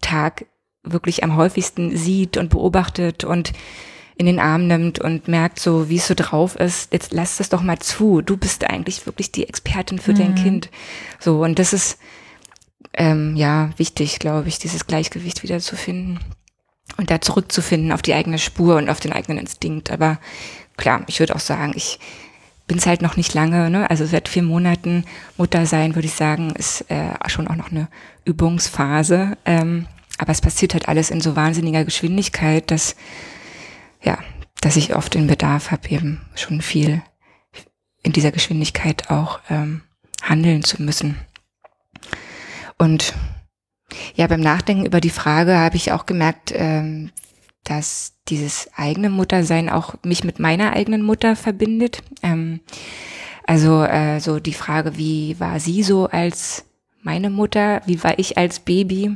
Tag 0.00 0.46
wirklich 0.82 1.22
am 1.22 1.36
häufigsten 1.36 1.96
sieht 1.96 2.36
und 2.36 2.50
beobachtet 2.50 3.22
und 3.22 3.52
in 4.16 4.26
den 4.26 4.40
Arm 4.40 4.66
nimmt 4.66 4.98
und 4.98 5.28
merkt 5.28 5.60
so, 5.60 5.88
wie 5.88 5.96
es 5.96 6.08
so 6.08 6.14
drauf 6.14 6.56
ist, 6.56 6.92
jetzt 6.92 7.12
lass 7.12 7.36
das 7.36 7.50
doch 7.50 7.62
mal 7.62 7.78
zu. 7.78 8.20
Du 8.20 8.36
bist 8.36 8.68
eigentlich 8.68 9.06
wirklich 9.06 9.30
die 9.30 9.48
Expertin 9.48 10.00
für 10.00 10.12
mhm. 10.12 10.18
dein 10.18 10.34
Kind. 10.34 10.70
So, 11.20 11.44
und 11.44 11.60
das 11.60 11.72
ist 11.72 11.96
ähm, 12.92 13.36
ja 13.36 13.70
wichtig, 13.76 14.18
glaube 14.18 14.48
ich, 14.48 14.58
dieses 14.58 14.86
Gleichgewicht 14.86 15.42
wieder 15.42 15.60
zu 15.60 15.76
finden 15.76 16.20
und 16.96 17.10
da 17.10 17.20
zurückzufinden 17.20 17.92
auf 17.92 18.02
die 18.02 18.14
eigene 18.14 18.38
Spur 18.38 18.76
und 18.76 18.88
auf 18.88 19.00
den 19.00 19.12
eigenen 19.12 19.38
Instinkt. 19.38 19.90
Aber 19.90 20.18
klar, 20.76 21.02
ich 21.06 21.20
würde 21.20 21.34
auch 21.34 21.40
sagen, 21.40 21.72
ich 21.76 21.98
bin 22.66 22.78
es 22.78 22.86
halt 22.86 23.02
noch 23.02 23.16
nicht 23.16 23.34
lange, 23.34 23.68
ne? 23.68 23.90
Also 23.90 24.06
seit 24.06 24.28
vier 24.28 24.42
Monaten 24.42 25.04
Mutter 25.36 25.66
sein, 25.66 25.94
würde 25.94 26.06
ich 26.06 26.14
sagen, 26.14 26.50
ist 26.50 26.88
äh, 26.90 27.10
schon 27.26 27.48
auch 27.48 27.56
noch 27.56 27.70
eine 27.70 27.88
Übungsphase. 28.24 29.36
Ähm, 29.44 29.86
aber 30.18 30.32
es 30.32 30.40
passiert 30.40 30.74
halt 30.74 30.88
alles 30.88 31.10
in 31.10 31.20
so 31.20 31.34
wahnsinniger 31.34 31.84
Geschwindigkeit, 31.84 32.70
dass 32.70 32.94
ja, 34.02 34.18
dass 34.60 34.76
ich 34.76 34.94
oft 34.94 35.14
den 35.14 35.26
Bedarf 35.26 35.70
habe, 35.70 35.88
eben 35.88 36.20
schon 36.34 36.60
viel 36.60 37.02
in 38.02 38.12
dieser 38.12 38.30
Geschwindigkeit 38.30 39.10
auch 39.10 39.40
ähm, 39.50 39.82
handeln 40.22 40.62
zu 40.62 40.82
müssen. 40.82 41.16
Und 42.80 43.12
ja, 44.14 44.26
beim 44.26 44.40
Nachdenken 44.40 44.86
über 44.86 45.02
die 45.02 45.10
Frage 45.10 45.58
habe 45.58 45.76
ich 45.76 45.92
auch 45.92 46.06
gemerkt, 46.06 46.50
ähm, 46.54 47.10
dass 47.62 48.14
dieses 48.28 48.70
eigene 48.74 49.10
Muttersein 49.10 49.68
auch 49.68 49.96
mich 50.02 50.24
mit 50.24 50.38
meiner 50.38 50.72
eigenen 50.72 51.02
Mutter 51.02 51.36
verbindet. 51.36 52.02
Ähm, 52.22 52.60
also 53.46 53.82
äh, 53.82 54.18
so 54.20 54.40
die 54.40 54.54
Frage, 54.54 54.96
wie 54.96 55.38
war 55.38 55.60
sie 55.60 55.82
so 55.82 56.06
als 56.06 56.64
meine 57.02 57.28
Mutter, 57.28 57.82
wie 57.84 58.02
war 58.02 58.18
ich 58.18 58.38
als 58.38 58.60
Baby? 58.60 59.14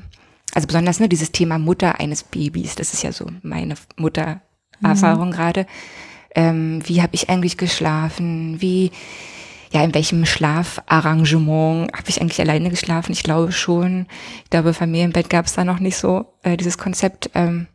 Also 0.53 0.67
besonders 0.67 1.01
ne, 1.01 1.09
dieses 1.09 1.33
Thema 1.33 1.59
Mutter 1.59 1.99
eines 2.01 2.23
Babys, 2.23 2.75
das 2.75 2.93
ist 2.93 3.03
ja 3.03 3.13
so 3.13 3.27
meine 3.43 3.77
Mutter 3.97 4.43
Erfahrung 4.83 5.29
mhm. 5.29 5.33
gerade. 5.33 5.67
Ähm, 6.35 6.83
wie 6.85 7.01
habe 7.01 7.15
ich 7.15 7.31
eigentlich 7.31 7.57
geschlafen? 7.57 8.61
Wie, 8.61 8.91
ja, 9.75 9.83
in 9.83 9.93
welchem 9.93 10.25
Schlafarrangement 10.25 11.93
habe 11.93 12.09
ich 12.09 12.21
eigentlich 12.21 12.41
alleine 12.41 12.71
geschlafen? 12.71 13.11
Ich 13.11 13.25
glaube 13.25 13.51
schon. 13.51 14.07
Ich 14.45 14.51
glaube, 14.51 14.73
Familienbett 14.73 15.29
gab 15.29 15.47
es 15.47 15.55
da 15.55 15.65
noch 15.65 15.81
nicht 15.81 15.97
so, 15.97 16.27
äh, 16.45 16.57
dieses 16.57 16.79
Konzept. 16.79 17.31
Ähm, 17.35 17.67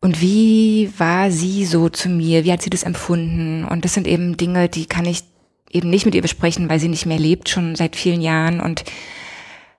und 0.00 0.22
wie 0.22 0.90
war 0.96 1.30
sie 1.30 1.66
so 1.66 1.90
zu 1.90 2.08
mir? 2.08 2.44
Wie 2.44 2.52
hat 2.52 2.62
sie 2.62 2.70
das 2.70 2.84
empfunden? 2.84 3.66
Und 3.66 3.84
das 3.84 3.92
sind 3.92 4.06
eben 4.06 4.38
Dinge, 4.38 4.70
die 4.70 4.86
kann 4.86 5.04
ich 5.04 5.24
eben 5.70 5.90
nicht 5.90 6.06
mit 6.06 6.14
ihr 6.14 6.22
besprechen, 6.22 6.70
weil 6.70 6.80
sie 6.80 6.88
nicht 6.88 7.04
mehr 7.04 7.18
lebt, 7.18 7.50
schon 7.50 7.76
seit 7.76 7.94
vielen 7.94 8.22
Jahren. 8.22 8.60
Und 8.60 8.84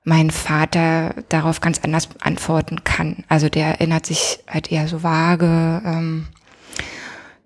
mein 0.03 0.29
Vater 0.29 1.15
darauf 1.29 1.59
ganz 1.59 1.79
anders 1.83 2.09
antworten 2.19 2.83
kann. 2.83 3.23
Also 3.29 3.49
der 3.49 3.79
erinnert 3.79 4.05
sich 4.05 4.43
halt 4.47 4.71
eher 4.71 4.87
so 4.87 5.01
vage. 5.01 5.81
Ähm, 5.83 6.27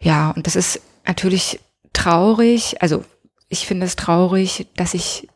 ja, 0.01 0.31
und 0.31 0.47
das 0.47 0.57
ist 0.57 0.81
natürlich 1.05 1.61
traurig. 1.93 2.81
Also 2.81 3.03
ich 3.49 3.67
finde 3.67 3.85
es 3.85 3.95
traurig, 3.95 4.67
dass 4.75 4.93
ich 4.93 5.27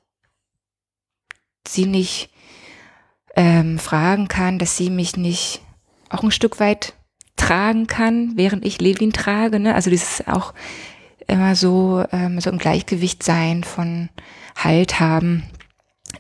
sie 1.68 1.86
nicht 1.86 2.30
ähm, 3.36 3.80
fragen 3.80 4.28
kann, 4.28 4.60
dass 4.60 4.78
sie 4.78 4.90
mich 4.90 5.18
nicht 5.18 5.62
auch 6.10 6.24
ein 6.24 6.32
Stück 6.32 6.60
weit 6.60 6.94
tragen 7.36 7.88
kann, 7.88 8.34
während 8.36 8.66
ich 8.66 8.80
Levin 8.80 9.12
trage. 9.12 9.60
Ne? 9.60 9.74
Also 9.74 9.90
dieses 9.90 10.28
auch 10.28 10.54
immer 11.28 11.56
so, 11.56 12.06
ähm, 12.12 12.40
so 12.40 12.50
im 12.50 12.60
Gleichgewicht 12.60 13.24
sein 13.24 13.64
von 13.64 14.10
Halt 14.56 15.00
haben. 15.00 15.44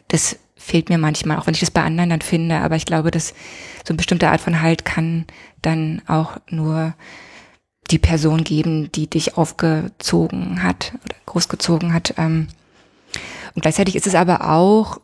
Das 0.07 0.39
fehlt 0.55 0.89
mir 0.89 0.97
manchmal, 0.97 1.37
auch 1.37 1.45
wenn 1.45 1.53
ich 1.53 1.59
das 1.59 1.71
bei 1.71 1.83
anderen 1.83 2.09
dann 2.09 2.21
finde. 2.21 2.59
Aber 2.59 2.75
ich 2.75 2.85
glaube, 2.85 3.11
dass 3.11 3.29
so 3.85 3.89
eine 3.89 3.97
bestimmte 3.97 4.29
Art 4.29 4.41
von 4.41 4.61
Halt 4.61 4.85
kann 4.85 5.25
dann 5.61 6.01
auch 6.07 6.37
nur 6.49 6.95
die 7.91 7.99
Person 7.99 8.43
geben, 8.43 8.91
die 8.91 9.07
dich 9.07 9.37
aufgezogen 9.37 10.63
hat 10.63 10.93
oder 11.03 11.15
großgezogen 11.25 11.93
hat. 11.93 12.15
Ähm. 12.17 12.47
Und 13.55 13.61
gleichzeitig 13.61 13.95
ist 13.95 14.07
es 14.07 14.15
aber 14.15 14.49
auch 14.49 14.99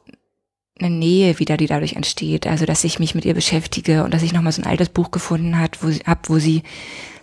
eine 0.79 0.89
Nähe 0.89 1.39
wieder, 1.39 1.57
die 1.57 1.67
dadurch 1.67 1.93
entsteht. 1.93 2.47
Also, 2.47 2.65
dass 2.65 2.83
ich 2.83 2.99
mich 2.99 3.15
mit 3.15 3.25
ihr 3.25 3.33
beschäftige 3.33 4.03
und 4.03 4.13
dass 4.13 4.23
ich 4.23 4.33
nochmal 4.33 4.53
so 4.53 4.61
ein 4.61 4.67
altes 4.67 4.89
Buch 4.89 5.11
gefunden 5.11 5.59
hat, 5.59 5.83
wo 5.83 5.89
sie, 5.89 5.99
hab, 5.99 6.29
wo 6.29 6.39
sie 6.39 6.63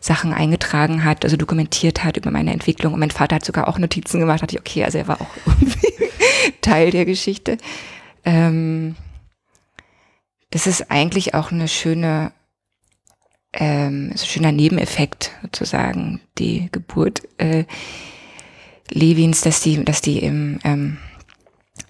Sachen 0.00 0.32
eingetragen 0.32 1.04
hat, 1.04 1.24
also 1.24 1.36
dokumentiert 1.36 2.04
hat 2.04 2.16
über 2.16 2.30
meine 2.30 2.52
Entwicklung. 2.52 2.92
Und 2.92 3.00
mein 3.00 3.10
Vater 3.10 3.36
hat 3.36 3.44
sogar 3.44 3.68
auch 3.68 3.78
Notizen 3.78 4.20
gemacht, 4.20 4.42
hatte 4.42 4.54
ich, 4.54 4.60
okay, 4.60 4.84
also 4.84 4.98
er 4.98 5.08
war 5.08 5.20
auch 5.20 5.30
Teil 6.60 6.90
der 6.90 7.06
Geschichte. 7.06 7.56
Ähm, 8.24 8.94
das 10.50 10.66
ist 10.66 10.90
eigentlich 10.90 11.34
auch 11.34 11.50
eine 11.50 11.68
schöne, 11.68 12.32
ähm, 13.56 14.12
so 14.14 14.26
schöner 14.26 14.52
Nebeneffekt 14.52 15.32
sozusagen, 15.42 16.20
die 16.38 16.68
Geburt 16.70 17.22
äh, 17.38 17.64
Levins, 18.90 19.40
dass 19.40 19.62
die, 19.62 19.84
dass 19.84 20.00
die 20.00 20.18
im, 20.18 20.58
ähm, 20.62 20.98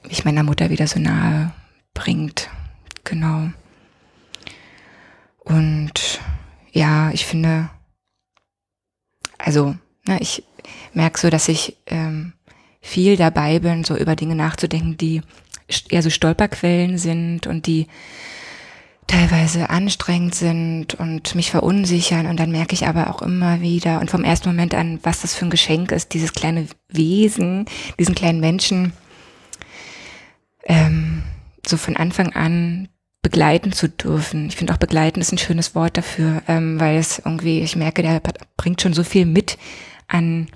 mich 0.09 0.25
meiner 0.25 0.43
Mutter 0.43 0.71
wieder 0.71 0.87
so 0.87 0.99
nahe 0.99 1.53
bringt. 1.93 2.49
Genau. 3.05 3.51
Und 5.41 6.21
ja, 6.73 7.11
ich 7.11 7.27
finde, 7.27 7.69
also, 9.39 9.77
ne, 10.07 10.19
ich 10.21 10.45
merke 10.93 11.19
so, 11.19 11.31
dass 11.31 11.49
ich 11.49 11.77
ähm, 11.87 12.33
viel 12.81 13.17
dabei 13.17 13.59
bin, 13.59 13.85
so 13.85 13.97
über 13.97 14.17
Dinge 14.17 14.35
nachzudenken, 14.35 14.97
die 14.97 15.23
eher 15.89 16.03
so 16.03 16.11
Stolperquellen 16.11 16.99
sind 16.99 17.47
und 17.47 17.67
die 17.67 17.87
teilweise 19.07 19.71
anstrengend 19.71 20.35
sind 20.35 20.95
und 20.95 21.35
mich 21.35 21.51
verunsichern 21.51 22.27
und 22.27 22.41
dann 22.41 22.51
merke 22.51 22.75
ich 22.75 22.87
aber 22.87 23.11
auch 23.11 23.23
immer 23.23 23.61
wieder 23.61 24.01
und 24.01 24.11
vom 24.11 24.25
ersten 24.25 24.49
Moment 24.49 24.75
an, 24.75 24.99
was 25.03 25.21
das 25.21 25.35
für 25.35 25.47
ein 25.47 25.51
Geschenk 25.51 25.93
ist, 25.93 26.13
dieses 26.13 26.33
kleine 26.33 26.67
Wesen, 26.89 27.67
diesen 27.99 28.15
kleinen 28.15 28.41
Menschen 28.41 28.93
ähm, 30.65 31.23
so 31.67 31.77
von 31.77 31.97
Anfang 31.97 32.35
an 32.35 32.89
begleiten 33.23 33.73
zu 33.73 33.89
dürfen. 33.89 34.47
Ich 34.49 34.57
finde 34.57 34.73
auch 34.73 34.79
begleiten 34.79 35.21
ist 35.21 35.33
ein 35.33 35.39
schönes 35.39 35.75
Wort 35.75 35.97
dafür, 35.97 36.43
ähm, 36.47 36.79
weil 36.79 36.97
es 36.99 37.19
irgendwie, 37.19 37.61
ich 37.61 37.77
merke, 37.77 38.03
der 38.03 38.21
bringt 38.57 38.81
schon 38.81 38.93
so 38.93 39.03
viel 39.03 39.27
mit 39.27 39.59
an 40.09 40.49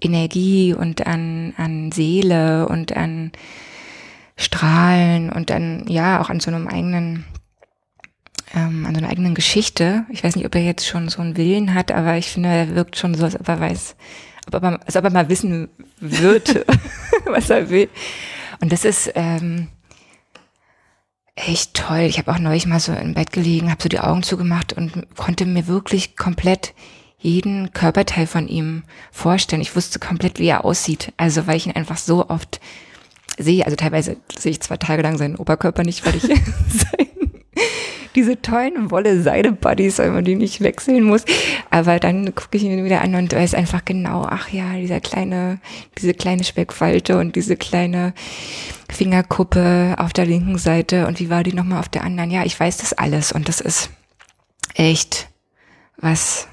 Energie 0.00 0.74
und 0.74 1.06
an, 1.06 1.54
an 1.56 1.92
Seele 1.92 2.68
und 2.68 2.94
an 2.94 3.32
strahlen 4.36 5.30
und 5.30 5.50
dann 5.50 5.86
ja 5.88 6.20
auch 6.20 6.28
an 6.28 6.40
so 6.40 6.50
einem 6.50 6.68
eigenen 6.68 7.24
ähm, 8.54 8.86
an 8.86 8.94
so 8.94 8.98
einer 8.98 9.10
eigenen 9.10 9.34
Geschichte. 9.34 10.04
Ich 10.10 10.24
weiß 10.24 10.36
nicht, 10.36 10.46
ob 10.46 10.54
er 10.54 10.62
jetzt 10.62 10.86
schon 10.86 11.08
so 11.08 11.20
einen 11.20 11.36
Willen 11.36 11.74
hat, 11.74 11.92
aber 11.92 12.16
ich 12.16 12.28
finde, 12.28 12.48
er 12.48 12.74
wirkt 12.74 12.96
schon 12.96 13.14
so, 13.14 13.24
als 13.24 13.38
ob 13.38 13.48
er 13.48 13.60
weiß, 13.60 13.96
ob 14.52 14.62
er, 14.62 14.80
als 14.84 14.96
ob 14.96 15.04
er 15.04 15.10
mal 15.10 15.28
wissen 15.28 15.68
wird, 16.00 16.64
was 17.26 17.50
er 17.50 17.70
will. 17.70 17.88
Und 18.60 18.72
das 18.72 18.84
ist 18.84 19.10
ähm, 19.14 19.68
echt 21.34 21.74
toll. 21.74 22.00
Ich 22.00 22.18
habe 22.18 22.32
auch 22.32 22.38
neulich 22.38 22.66
mal 22.66 22.80
so 22.80 22.92
im 22.92 23.14
Bett 23.14 23.32
gelegen, 23.32 23.70
habe 23.70 23.82
so 23.82 23.88
die 23.88 24.00
Augen 24.00 24.22
zugemacht 24.22 24.72
und 24.72 25.06
konnte 25.16 25.46
mir 25.46 25.66
wirklich 25.66 26.16
komplett 26.16 26.74
jeden 27.18 27.72
Körperteil 27.72 28.26
von 28.26 28.48
ihm 28.48 28.84
vorstellen. 29.10 29.62
Ich 29.62 29.74
wusste 29.74 29.98
komplett, 29.98 30.38
wie 30.38 30.46
er 30.46 30.64
aussieht. 30.64 31.12
Also 31.16 31.46
weil 31.46 31.56
ich 31.56 31.66
ihn 31.66 31.74
einfach 31.74 31.96
so 31.96 32.28
oft 32.28 32.60
sehe, 33.38 33.64
also 33.64 33.76
teilweise 33.76 34.18
sehe 34.36 34.52
ich 34.52 34.60
zwei 34.60 34.76
Tage 34.76 35.02
lang 35.02 35.16
seinen 35.16 35.36
Oberkörper 35.36 35.82
nicht, 35.82 36.04
weil 36.06 36.16
ich 36.16 36.22
sein, 36.22 37.08
diese 38.14 38.40
tollen 38.40 38.90
Wolle-Seide-Buddies, 38.90 39.98
weil 39.98 40.10
man 40.10 40.24
die 40.24 40.36
nicht 40.36 40.60
wechseln 40.60 41.04
muss. 41.04 41.24
Aber 41.70 41.98
dann 41.98 42.34
gucke 42.34 42.56
ich 42.56 42.62
ihn 42.62 42.84
wieder 42.84 43.00
an 43.00 43.14
und 43.14 43.32
weiß 43.32 43.54
einfach 43.54 43.84
genau, 43.84 44.26
ach 44.28 44.48
ja, 44.50 44.74
dieser 44.74 45.00
kleine, 45.00 45.58
diese 45.98 46.14
kleine 46.14 46.44
Speckfalte 46.44 47.18
und 47.18 47.36
diese 47.36 47.56
kleine 47.56 48.14
Fingerkuppe 48.90 49.96
auf 49.98 50.12
der 50.12 50.26
linken 50.26 50.58
Seite 50.58 51.06
und 51.06 51.20
wie 51.20 51.30
war 51.30 51.42
die 51.42 51.52
nochmal 51.52 51.80
auf 51.80 51.88
der 51.88 52.04
anderen? 52.04 52.30
Ja, 52.30 52.44
ich 52.44 52.58
weiß 52.58 52.76
das 52.78 52.92
alles 52.92 53.32
und 53.32 53.48
das 53.48 53.60
ist 53.60 53.90
echt 54.74 55.28
was 55.96 56.48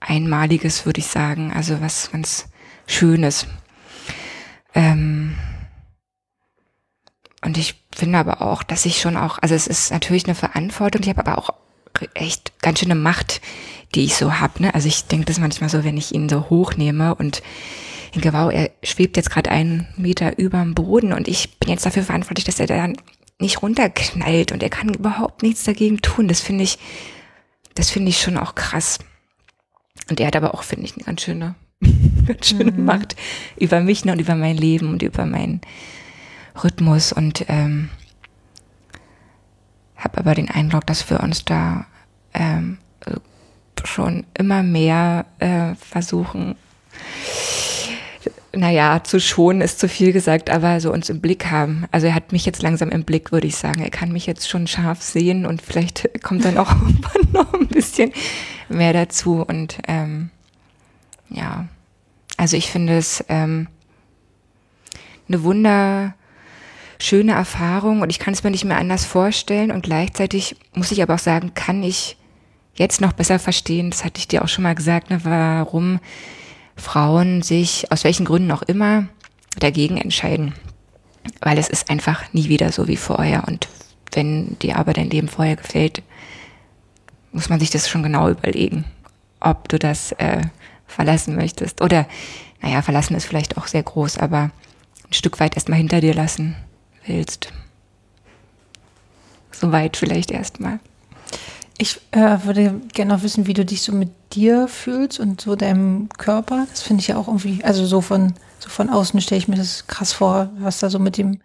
Einmaliges, 0.00 0.86
würde 0.86 1.00
ich 1.00 1.06
sagen. 1.06 1.52
Also 1.54 1.80
was 1.80 2.10
ganz 2.12 2.48
Schönes. 2.86 3.46
Ähm, 4.74 5.34
und 7.42 7.56
ich 7.56 7.82
finde 7.94 8.18
aber 8.18 8.42
auch, 8.42 8.62
dass 8.62 8.84
ich 8.84 9.00
schon 9.00 9.16
auch, 9.16 9.38
also 9.40 9.54
es 9.54 9.66
ist 9.66 9.92
natürlich 9.92 10.24
eine 10.24 10.34
Verantwortung, 10.34 11.02
ich 11.02 11.08
habe 11.08 11.26
aber 11.26 11.38
auch 11.38 11.50
echt 12.14 12.60
ganz 12.60 12.80
schöne 12.80 12.94
Macht, 12.94 13.40
die 13.94 14.04
ich 14.04 14.16
so 14.16 14.34
habe. 14.34 14.62
Ne? 14.62 14.74
Also 14.74 14.88
ich 14.88 15.04
denke 15.06 15.26
das 15.26 15.38
manchmal 15.38 15.70
so, 15.70 15.84
wenn 15.84 15.96
ich 15.96 16.14
ihn 16.14 16.28
so 16.28 16.50
hochnehme 16.50 17.14
und 17.14 17.42
denke, 18.14 18.32
wow, 18.32 18.52
er 18.52 18.70
schwebt 18.82 19.16
jetzt 19.16 19.30
gerade 19.30 19.50
einen 19.50 19.86
Meter 19.96 20.38
über 20.38 20.58
dem 20.58 20.74
Boden 20.74 21.12
und 21.12 21.28
ich 21.28 21.58
bin 21.58 21.70
jetzt 21.70 21.86
dafür 21.86 22.02
verantwortlich, 22.02 22.44
dass 22.44 22.60
er 22.60 22.66
dann 22.66 22.96
nicht 23.38 23.62
runterknallt 23.62 24.52
und 24.52 24.62
er 24.62 24.70
kann 24.70 24.94
überhaupt 24.94 25.42
nichts 25.42 25.64
dagegen 25.64 25.98
tun. 25.98 26.28
Das 26.28 26.40
finde 26.40 26.64
ich, 26.64 26.78
das 27.74 27.90
finde 27.90 28.10
ich 28.10 28.20
schon 28.20 28.36
auch 28.36 28.54
krass. 28.54 28.98
Und 30.10 30.20
er 30.20 30.26
hat 30.26 30.36
aber 30.36 30.54
auch, 30.54 30.62
finde 30.62 30.86
ich, 30.86 30.96
eine 30.96 31.04
ganz 31.04 31.22
schöne, 31.22 31.54
ganz 32.26 32.48
schöne 32.48 32.72
mhm. 32.72 32.84
Macht 32.84 33.14
über 33.56 33.80
mich 33.80 34.04
ne, 34.04 34.12
und 34.12 34.20
über 34.20 34.34
mein 34.34 34.56
Leben 34.56 34.90
und 34.90 35.02
über 35.02 35.26
meinen 35.26 35.60
Rhythmus. 36.64 37.12
Und 37.12 37.44
ähm, 37.48 37.90
habe 39.96 40.18
aber 40.18 40.34
den 40.34 40.50
Eindruck, 40.50 40.86
dass 40.86 41.08
wir 41.10 41.20
uns 41.20 41.44
da 41.44 41.86
ähm, 42.34 42.78
schon 43.84 44.26
immer 44.34 44.62
mehr 44.62 45.26
äh, 45.38 45.74
versuchen, 45.74 46.56
naja, 48.52 49.02
zu 49.04 49.20
schonen 49.20 49.60
ist 49.60 49.78
zu 49.78 49.88
viel 49.88 50.12
gesagt, 50.12 50.50
aber 50.50 50.80
so 50.80 50.92
uns 50.92 51.10
im 51.10 51.20
Blick 51.20 51.46
haben. 51.46 51.84
Also 51.90 52.06
er 52.06 52.14
hat 52.14 52.32
mich 52.32 52.46
jetzt 52.46 52.62
langsam 52.62 52.90
im 52.90 53.04
Blick, 53.04 53.30
würde 53.30 53.46
ich 53.46 53.56
sagen. 53.56 53.82
Er 53.82 53.90
kann 53.90 54.10
mich 54.10 54.26
jetzt 54.26 54.48
schon 54.48 54.66
scharf 54.66 55.02
sehen 55.02 55.46
und 55.46 55.62
vielleicht 55.62 56.08
kommt 56.22 56.44
dann 56.44 56.58
auch 56.58 56.74
noch 57.32 57.52
ein 57.54 57.68
bisschen 57.68 58.12
mehr 58.68 58.92
dazu. 58.92 59.44
Und 59.46 59.78
ähm, 59.86 60.30
ja, 61.28 61.66
also 62.36 62.56
ich 62.56 62.70
finde 62.70 62.96
es 62.96 63.24
ähm, 63.28 63.68
eine 65.28 65.42
wunderschöne 66.98 67.32
Erfahrung 67.32 68.02
und 68.02 68.10
ich 68.10 68.18
kann 68.18 68.34
es 68.34 68.42
mir 68.42 68.50
nicht 68.50 68.64
mehr 68.64 68.78
anders 68.78 69.04
vorstellen. 69.04 69.70
Und 69.70 69.82
gleichzeitig 69.82 70.56
muss 70.74 70.90
ich 70.90 71.00
aber 71.02 71.14
auch 71.14 71.18
sagen, 71.18 71.54
kann 71.54 71.82
ich 71.82 72.16
jetzt 72.74 73.00
noch 73.00 73.12
besser 73.12 73.38
verstehen, 73.38 73.90
das 73.90 74.04
hatte 74.04 74.18
ich 74.18 74.28
dir 74.28 74.42
auch 74.42 74.48
schon 74.48 74.64
mal 74.64 74.74
gesagt, 74.74 75.10
ne, 75.10 75.20
warum 75.24 76.00
Frauen 76.76 77.42
sich 77.42 77.90
aus 77.90 78.04
welchen 78.04 78.24
Gründen 78.24 78.50
auch 78.52 78.62
immer 78.62 79.08
dagegen 79.58 79.96
entscheiden. 79.96 80.54
Weil 81.40 81.58
es 81.58 81.68
ist 81.68 81.90
einfach 81.90 82.32
nie 82.32 82.48
wieder 82.48 82.72
so 82.72 82.88
wie 82.88 82.96
vorher. 82.96 83.46
Und 83.46 83.68
wenn 84.12 84.58
dir 84.58 84.76
aber 84.76 84.92
dein 84.92 85.10
Leben 85.10 85.28
vorher 85.28 85.56
gefällt, 85.56 86.02
muss 87.32 87.48
man 87.48 87.60
sich 87.60 87.70
das 87.70 87.88
schon 87.88 88.02
genau 88.02 88.28
überlegen, 88.28 88.84
ob 89.40 89.68
du 89.68 89.78
das 89.78 90.12
äh, 90.12 90.42
verlassen 90.86 91.36
möchtest. 91.36 91.80
Oder, 91.80 92.06
naja, 92.60 92.82
verlassen 92.82 93.14
ist 93.14 93.26
vielleicht 93.26 93.56
auch 93.56 93.66
sehr 93.66 93.82
groß, 93.82 94.18
aber 94.18 94.50
ein 95.08 95.12
Stück 95.12 95.38
weit 95.38 95.54
erstmal 95.54 95.78
hinter 95.78 96.00
dir 96.00 96.14
lassen 96.14 96.56
willst. 97.08 97.48
Soweit 99.52 99.96
vielleicht 99.96 100.30
erstmal. 100.30 100.78
Ich 101.78 102.00
äh, 102.10 102.38
würde 102.44 102.80
gerne 102.92 103.14
noch 103.14 103.22
wissen, 103.22 103.46
wie 103.46 103.54
du 103.54 103.64
dich 103.64 103.82
so 103.82 103.92
mit 103.92 104.10
dir 104.32 104.68
fühlst 104.68 105.20
und 105.20 105.40
so 105.40 105.56
deinem 105.56 106.08
Körper. 106.10 106.66
Das 106.70 106.82
finde 106.82 107.00
ich 107.00 107.08
ja 107.08 107.16
auch 107.16 107.28
irgendwie, 107.28 107.62
also 107.64 107.86
so 107.86 108.00
von, 108.00 108.34
so 108.58 108.68
von 108.68 108.90
außen 108.90 109.20
stelle 109.20 109.38
ich 109.38 109.48
mir 109.48 109.56
das 109.56 109.86
krass 109.86 110.12
vor, 110.12 110.50
was 110.58 110.80
da 110.80 110.90
so 110.90 110.98
mit 110.98 111.16
dem 111.16 111.40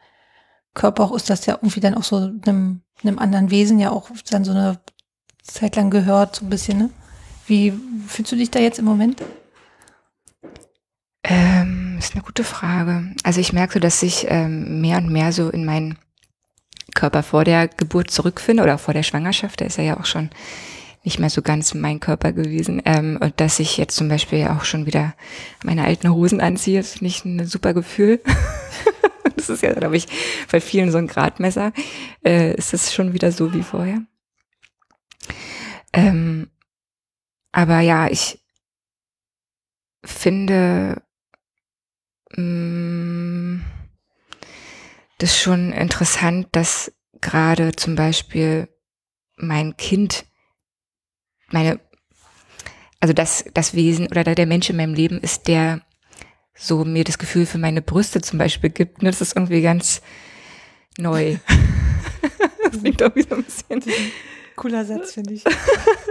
Körper 0.73 1.03
auch 1.03 1.15
ist, 1.15 1.29
dass 1.29 1.41
der 1.41 1.55
irgendwie 1.55 1.79
dann 1.79 1.95
auch 1.95 2.03
so 2.03 2.17
einem, 2.17 2.81
einem 3.03 3.19
anderen 3.19 3.51
Wesen 3.51 3.79
ja 3.79 3.91
auch 3.91 4.09
dann 4.29 4.43
so 4.43 4.51
eine 4.51 4.79
Zeit 5.43 5.75
lang 5.75 5.89
gehört, 5.89 6.37
so 6.37 6.45
ein 6.45 6.49
bisschen, 6.49 6.77
ne? 6.77 6.89
Wie 7.45 7.73
fühlst 8.07 8.31
du 8.31 8.35
dich 8.35 8.49
da 8.49 8.59
jetzt 8.59 8.79
im 8.79 8.85
Moment? 8.85 9.21
Ist 12.13 12.17
eine 12.17 12.25
gute 12.25 12.43
Frage. 12.43 13.15
Also 13.23 13.39
ich 13.39 13.53
merke 13.53 13.73
so, 13.73 13.79
dass 13.79 14.03
ich 14.03 14.27
ähm, 14.29 14.81
mehr 14.81 14.99
und 14.99 15.11
mehr 15.11 15.31
so 15.31 15.49
in 15.49 15.65
meinen 15.65 15.97
Körper 16.93 17.23
vor 17.23 17.43
der 17.43 17.67
Geburt 17.67 18.11
zurückfinde 18.11 18.61
oder 18.61 18.77
vor 18.77 18.93
der 18.93 19.01
Schwangerschaft, 19.01 19.59
der 19.59 19.65
ist 19.65 19.79
ja 19.79 19.99
auch 19.99 20.05
schon 20.05 20.29
nicht 21.03 21.17
mehr 21.17 21.31
so 21.31 21.41
ganz 21.41 21.73
mein 21.73 21.99
Körper 21.99 22.31
gewesen. 22.31 22.83
Ähm, 22.85 23.17
und 23.19 23.39
dass 23.39 23.57
ich 23.57 23.77
jetzt 23.77 23.95
zum 23.95 24.09
Beispiel 24.09 24.45
auch 24.45 24.63
schon 24.63 24.85
wieder 24.85 25.15
meine 25.63 25.85
alten 25.85 26.13
Hosen 26.13 26.39
anziehe, 26.39 26.83
finde 26.83 27.07
ich 27.07 27.25
ein 27.25 27.47
super 27.47 27.73
Gefühl. 27.73 28.21
das 29.35 29.49
ist 29.49 29.63
ja, 29.63 29.73
glaube 29.73 29.97
ich, 29.97 30.05
bei 30.51 30.61
vielen 30.61 30.91
so 30.91 30.99
ein 30.99 31.07
Gradmesser. 31.07 31.73
Äh, 32.23 32.53
ist 32.53 32.75
es 32.75 32.93
schon 32.93 33.13
wieder 33.13 33.31
so 33.31 33.55
wie 33.55 33.63
vorher. 33.63 34.03
Ähm, 35.93 36.51
aber 37.51 37.79
ja, 37.79 38.07
ich 38.07 38.39
finde, 40.05 41.01
mm, 42.35 43.61
das 45.17 45.39
schon 45.39 45.71
interessant, 45.71 46.47
dass 46.51 46.91
gerade 47.21 47.73
zum 47.73 47.95
Beispiel 47.95 48.67
mein 49.37 49.77
Kind, 49.77 50.25
meine, 51.49 51.79
also 52.99 53.13
das, 53.13 53.45
das 53.53 53.73
Wesen 53.73 54.07
oder 54.07 54.23
der 54.23 54.45
Mensch 54.45 54.69
in 54.69 54.77
meinem 54.77 54.93
Leben 54.93 55.19
ist, 55.19 55.47
der 55.47 55.81
so 56.55 56.85
mir 56.85 57.03
das 57.03 57.17
Gefühl 57.17 57.45
für 57.45 57.57
meine 57.57 57.81
Brüste 57.81 58.21
zum 58.21 58.39
Beispiel 58.39 58.69
gibt. 58.69 59.01
Ne? 59.01 59.09
Das 59.09 59.21
ist 59.21 59.35
irgendwie 59.35 59.61
ganz 59.61 60.01
neu. 60.97 61.37
das 62.63 62.79
klingt 62.79 63.01
doch 63.01 63.15
wieder 63.15 63.35
ein 63.35 63.43
bisschen. 63.43 63.83
Cooler 64.55 64.85
Satz, 64.85 65.13
finde 65.13 65.33
ich. 65.33 65.43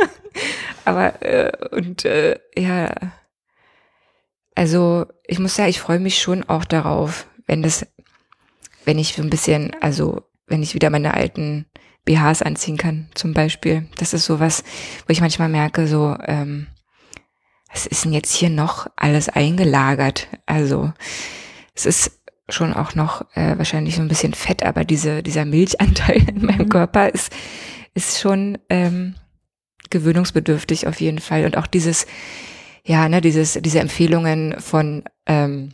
Aber, 0.85 1.23
äh, 1.23 1.53
und 1.71 2.05
äh, 2.05 2.41
ja, 2.57 2.93
also 4.55 5.07
ich 5.33 5.39
muss 5.39 5.57
sagen, 5.57 5.71
ich 5.71 5.81
freue 5.81 5.99
mich 5.99 6.21
schon 6.21 6.45
auch 6.45 6.65
darauf, 6.65 7.27
wenn 7.47 7.63
das 7.63 7.87
wenn 8.85 8.99
ich 8.99 9.15
so 9.15 9.23
ein 9.23 9.31
bisschen, 9.31 9.75
also 9.81 10.23
wenn 10.47 10.63
ich 10.63 10.75
wieder 10.75 10.91
meine 10.91 11.15
alten 11.15 11.67
BHs 12.05 12.43
anziehen 12.43 12.77
kann, 12.77 13.09
zum 13.15 13.33
Beispiel. 13.33 13.87
Das 13.97 14.13
ist 14.13 14.25
sowas, 14.25 14.65
wo 15.07 15.13
ich 15.13 15.21
manchmal 15.21 15.49
merke, 15.49 15.87
so, 15.87 16.17
ähm, 16.27 16.67
was 17.73 17.87
ist 17.87 18.05
denn 18.05 18.13
jetzt 18.13 18.35
hier 18.35 18.51
noch 18.51 18.87
alles 18.97 19.29
eingelagert? 19.29 20.29
Also 20.47 20.93
es 21.75 21.87
ist 21.87 22.21
schon 22.49 22.75
auch 22.75 22.95
noch 22.95 23.25
äh, 23.35 23.57
wahrscheinlich 23.57 23.97
so 23.97 24.03
ein 24.03 24.09
bisschen 24.09 24.35
Fett, 24.35 24.63
aber 24.63 24.85
diese, 24.85 25.23
dieser 25.23 25.45
Milchanteil 25.45 26.29
in 26.29 26.45
meinem 26.45 26.67
mhm. 26.67 26.69
Körper 26.69 27.09
ist, 27.09 27.33
ist 27.95 28.19
schon 28.21 28.59
ähm, 28.69 29.15
gewöhnungsbedürftig 29.91 30.87
auf 30.87 31.01
jeden 31.01 31.21
Fall. 31.21 31.45
Und 31.45 31.57
auch 31.57 31.67
dieses, 31.67 32.07
ja, 32.85 33.09
ne, 33.09 33.21
dieses, 33.21 33.55
diese 33.61 33.81
Empfehlungen 33.81 34.61
von 34.61 35.05
ähm, 35.27 35.73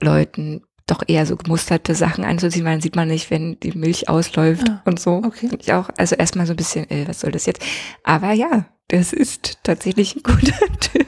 Leuten, 0.00 0.62
doch 0.86 1.02
eher 1.06 1.26
so 1.26 1.36
gemusterte 1.36 1.94
Sachen 1.94 2.24
anzuziehen, 2.24 2.64
weil 2.64 2.72
dann 2.72 2.80
sieht 2.80 2.96
man 2.96 3.08
nicht, 3.08 3.30
wenn 3.30 3.60
die 3.60 3.72
Milch 3.72 4.08
ausläuft 4.08 4.68
ah, 4.70 4.82
und 4.86 4.98
so. 4.98 5.22
Okay. 5.24 5.50
ich 5.58 5.72
auch, 5.72 5.90
also 5.96 6.16
erstmal 6.16 6.46
so 6.46 6.54
ein 6.54 6.56
bisschen, 6.56 6.90
äh, 6.90 7.06
was 7.06 7.20
soll 7.20 7.30
das 7.30 7.46
jetzt? 7.46 7.62
Aber 8.04 8.32
ja, 8.32 8.66
das 8.88 9.12
ist 9.12 9.58
tatsächlich 9.62 10.16
ein 10.16 10.22
guter 10.24 10.56
Tipp. 10.80 11.06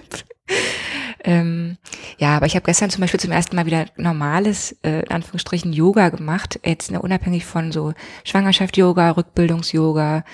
Ähm, 1.22 1.76
ja, 2.18 2.36
aber 2.36 2.46
ich 2.46 2.54
habe 2.54 2.64
gestern 2.64 2.90
zum 2.90 3.00
Beispiel 3.00 3.20
zum 3.20 3.32
ersten 3.32 3.56
Mal 3.56 3.66
wieder 3.66 3.86
normales, 3.96 4.72
äh, 4.82 5.00
in 5.00 5.10
Anführungsstrichen, 5.10 5.72
Yoga 5.72 6.08
gemacht. 6.08 6.60
Jetzt 6.64 6.90
ne, 6.90 7.00
unabhängig 7.00 7.44
von 7.44 7.72
so 7.72 7.92
Schwangerschaft-Yoga, 8.24 9.10
Rückbildungs-Yoga, 9.12 10.24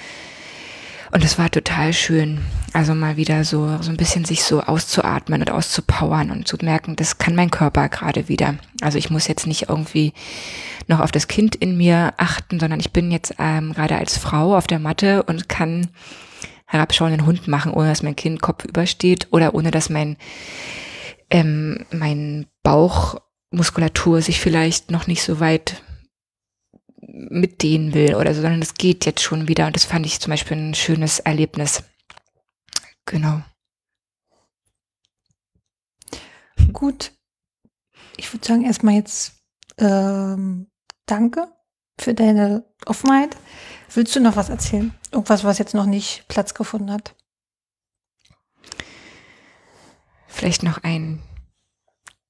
und 1.16 1.24
es 1.24 1.38
war 1.38 1.50
total 1.50 1.94
schön, 1.94 2.42
also 2.74 2.94
mal 2.94 3.16
wieder 3.16 3.42
so, 3.44 3.78
so 3.80 3.88
ein 3.88 3.96
bisschen 3.96 4.26
sich 4.26 4.42
so 4.44 4.60
auszuatmen 4.60 5.40
und 5.40 5.50
auszupowern 5.50 6.30
und 6.30 6.46
zu 6.46 6.58
merken, 6.60 6.94
das 6.94 7.16
kann 7.16 7.34
mein 7.34 7.50
Körper 7.50 7.88
gerade 7.88 8.28
wieder. 8.28 8.56
Also 8.82 8.98
ich 8.98 9.08
muss 9.08 9.26
jetzt 9.26 9.46
nicht 9.46 9.70
irgendwie 9.70 10.12
noch 10.88 11.00
auf 11.00 11.10
das 11.10 11.26
Kind 11.26 11.56
in 11.56 11.78
mir 11.78 12.12
achten, 12.18 12.60
sondern 12.60 12.80
ich 12.80 12.92
bin 12.92 13.10
jetzt 13.10 13.34
ähm, 13.38 13.72
gerade 13.72 13.96
als 13.96 14.18
Frau 14.18 14.54
auf 14.54 14.66
der 14.66 14.78
Matte 14.78 15.22
und 15.22 15.48
kann 15.48 15.88
herabschauenden 16.66 17.24
Hund 17.24 17.48
machen, 17.48 17.72
ohne 17.72 17.88
dass 17.88 18.02
mein 18.02 18.14
Kind 18.14 18.42
Kopf 18.42 18.66
übersteht 18.66 19.28
oder 19.30 19.54
ohne 19.54 19.70
dass 19.70 19.88
mein, 19.88 20.18
ähm, 21.30 21.86
mein 21.92 22.44
Bauchmuskulatur 22.62 24.20
sich 24.20 24.38
vielleicht 24.38 24.90
noch 24.90 25.06
nicht 25.06 25.22
so 25.22 25.40
weit 25.40 25.80
mit 27.16 27.62
denen 27.62 27.94
will 27.94 28.14
oder 28.14 28.34
so, 28.34 28.42
sondern 28.42 28.62
es 28.62 28.74
geht 28.74 29.06
jetzt 29.06 29.22
schon 29.22 29.48
wieder. 29.48 29.66
Und 29.66 29.76
das 29.76 29.84
fand 29.84 30.04
ich 30.04 30.20
zum 30.20 30.30
Beispiel 30.30 30.56
ein 30.56 30.74
schönes 30.74 31.18
Erlebnis. 31.20 31.82
Genau. 33.06 33.42
Gut. 36.72 37.12
Ich 38.16 38.32
würde 38.32 38.46
sagen, 38.46 38.64
erstmal 38.64 38.94
jetzt 38.94 39.32
ähm, 39.78 40.70
danke 41.06 41.48
für 41.98 42.14
deine 42.14 42.64
Offenheit. 42.84 43.36
Willst 43.94 44.14
du 44.14 44.20
noch 44.20 44.36
was 44.36 44.50
erzählen? 44.50 44.94
Irgendwas, 45.12 45.44
was 45.44 45.58
jetzt 45.58 45.74
noch 45.74 45.86
nicht 45.86 46.26
Platz 46.28 46.54
gefunden 46.54 46.90
hat? 46.90 47.14
Vielleicht 50.26 50.62
noch 50.62 50.82
ein 50.82 51.22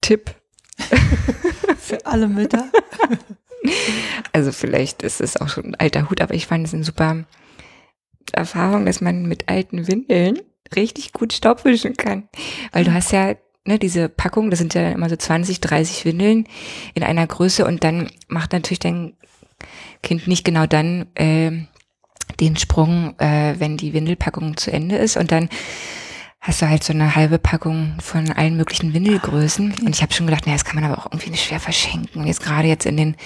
Tipp. 0.00 0.34
für 1.78 2.04
alle 2.06 2.28
Mütter. 2.28 2.70
Also 4.32 4.52
vielleicht 4.52 5.02
ist 5.02 5.20
es 5.20 5.36
auch 5.38 5.48
schon 5.48 5.64
ein 5.64 5.74
alter 5.76 6.10
Hut, 6.10 6.20
aber 6.20 6.34
ich 6.34 6.46
fand 6.46 6.66
es 6.66 6.74
eine 6.74 6.84
super 6.84 7.24
Erfahrung, 8.32 8.84
dass 8.84 9.00
man 9.00 9.26
mit 9.26 9.48
alten 9.48 9.88
Windeln 9.88 10.40
richtig 10.74 11.12
gut 11.12 11.32
Staub 11.32 11.64
wischen 11.64 11.96
kann. 11.96 12.28
Weil 12.72 12.84
du 12.84 12.92
hast 12.92 13.12
ja 13.12 13.34
ne, 13.66 13.78
diese 13.78 14.08
Packung, 14.08 14.50
das 14.50 14.58
sind 14.58 14.74
ja 14.74 14.90
immer 14.90 15.08
so 15.08 15.16
20, 15.16 15.60
30 15.60 16.04
Windeln 16.04 16.46
in 16.94 17.02
einer 17.02 17.26
Größe 17.26 17.64
und 17.64 17.84
dann 17.84 18.10
macht 18.28 18.52
natürlich 18.52 18.78
dein 18.78 19.14
Kind 20.02 20.26
nicht 20.26 20.44
genau 20.44 20.66
dann 20.66 21.06
äh, 21.14 21.52
den 22.40 22.56
Sprung, 22.56 23.18
äh, 23.18 23.54
wenn 23.58 23.76
die 23.76 23.92
Windelpackung 23.92 24.56
zu 24.56 24.72
Ende 24.72 24.96
ist 24.96 25.16
und 25.16 25.32
dann 25.32 25.48
hast 26.46 26.62
du 26.62 26.68
halt 26.68 26.84
so 26.84 26.92
eine 26.92 27.16
halbe 27.16 27.38
Packung 27.38 27.94
von 28.00 28.30
allen 28.30 28.56
möglichen 28.56 28.94
Windelgrößen. 28.94 29.72
Okay. 29.72 29.84
Und 29.84 29.94
ich 29.96 30.02
habe 30.02 30.12
schon 30.12 30.26
gedacht, 30.26 30.46
naja, 30.46 30.56
das 30.56 30.64
kann 30.64 30.80
man 30.80 30.90
aber 30.90 30.98
auch 30.98 31.06
irgendwie 31.06 31.30
nicht 31.30 31.44
schwer 31.44 31.58
verschenken. 31.58 32.20
Und 32.20 32.28
jetzt 32.28 32.42
gerade 32.42 32.68
jetzt 32.68 32.86
in 32.86 32.96
den 32.96 33.16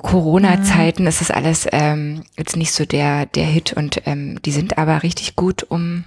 Corona-Zeiten 0.00 1.02
mhm. 1.02 1.08
ist 1.08 1.20
das 1.20 1.32
alles 1.32 1.66
ähm, 1.72 2.22
jetzt 2.38 2.56
nicht 2.56 2.72
so 2.72 2.84
der, 2.84 3.26
der 3.26 3.46
Hit. 3.46 3.72
Und 3.72 4.02
ähm, 4.06 4.40
die 4.42 4.52
sind 4.52 4.78
aber 4.78 5.02
richtig 5.02 5.34
gut, 5.34 5.64
um 5.64 6.04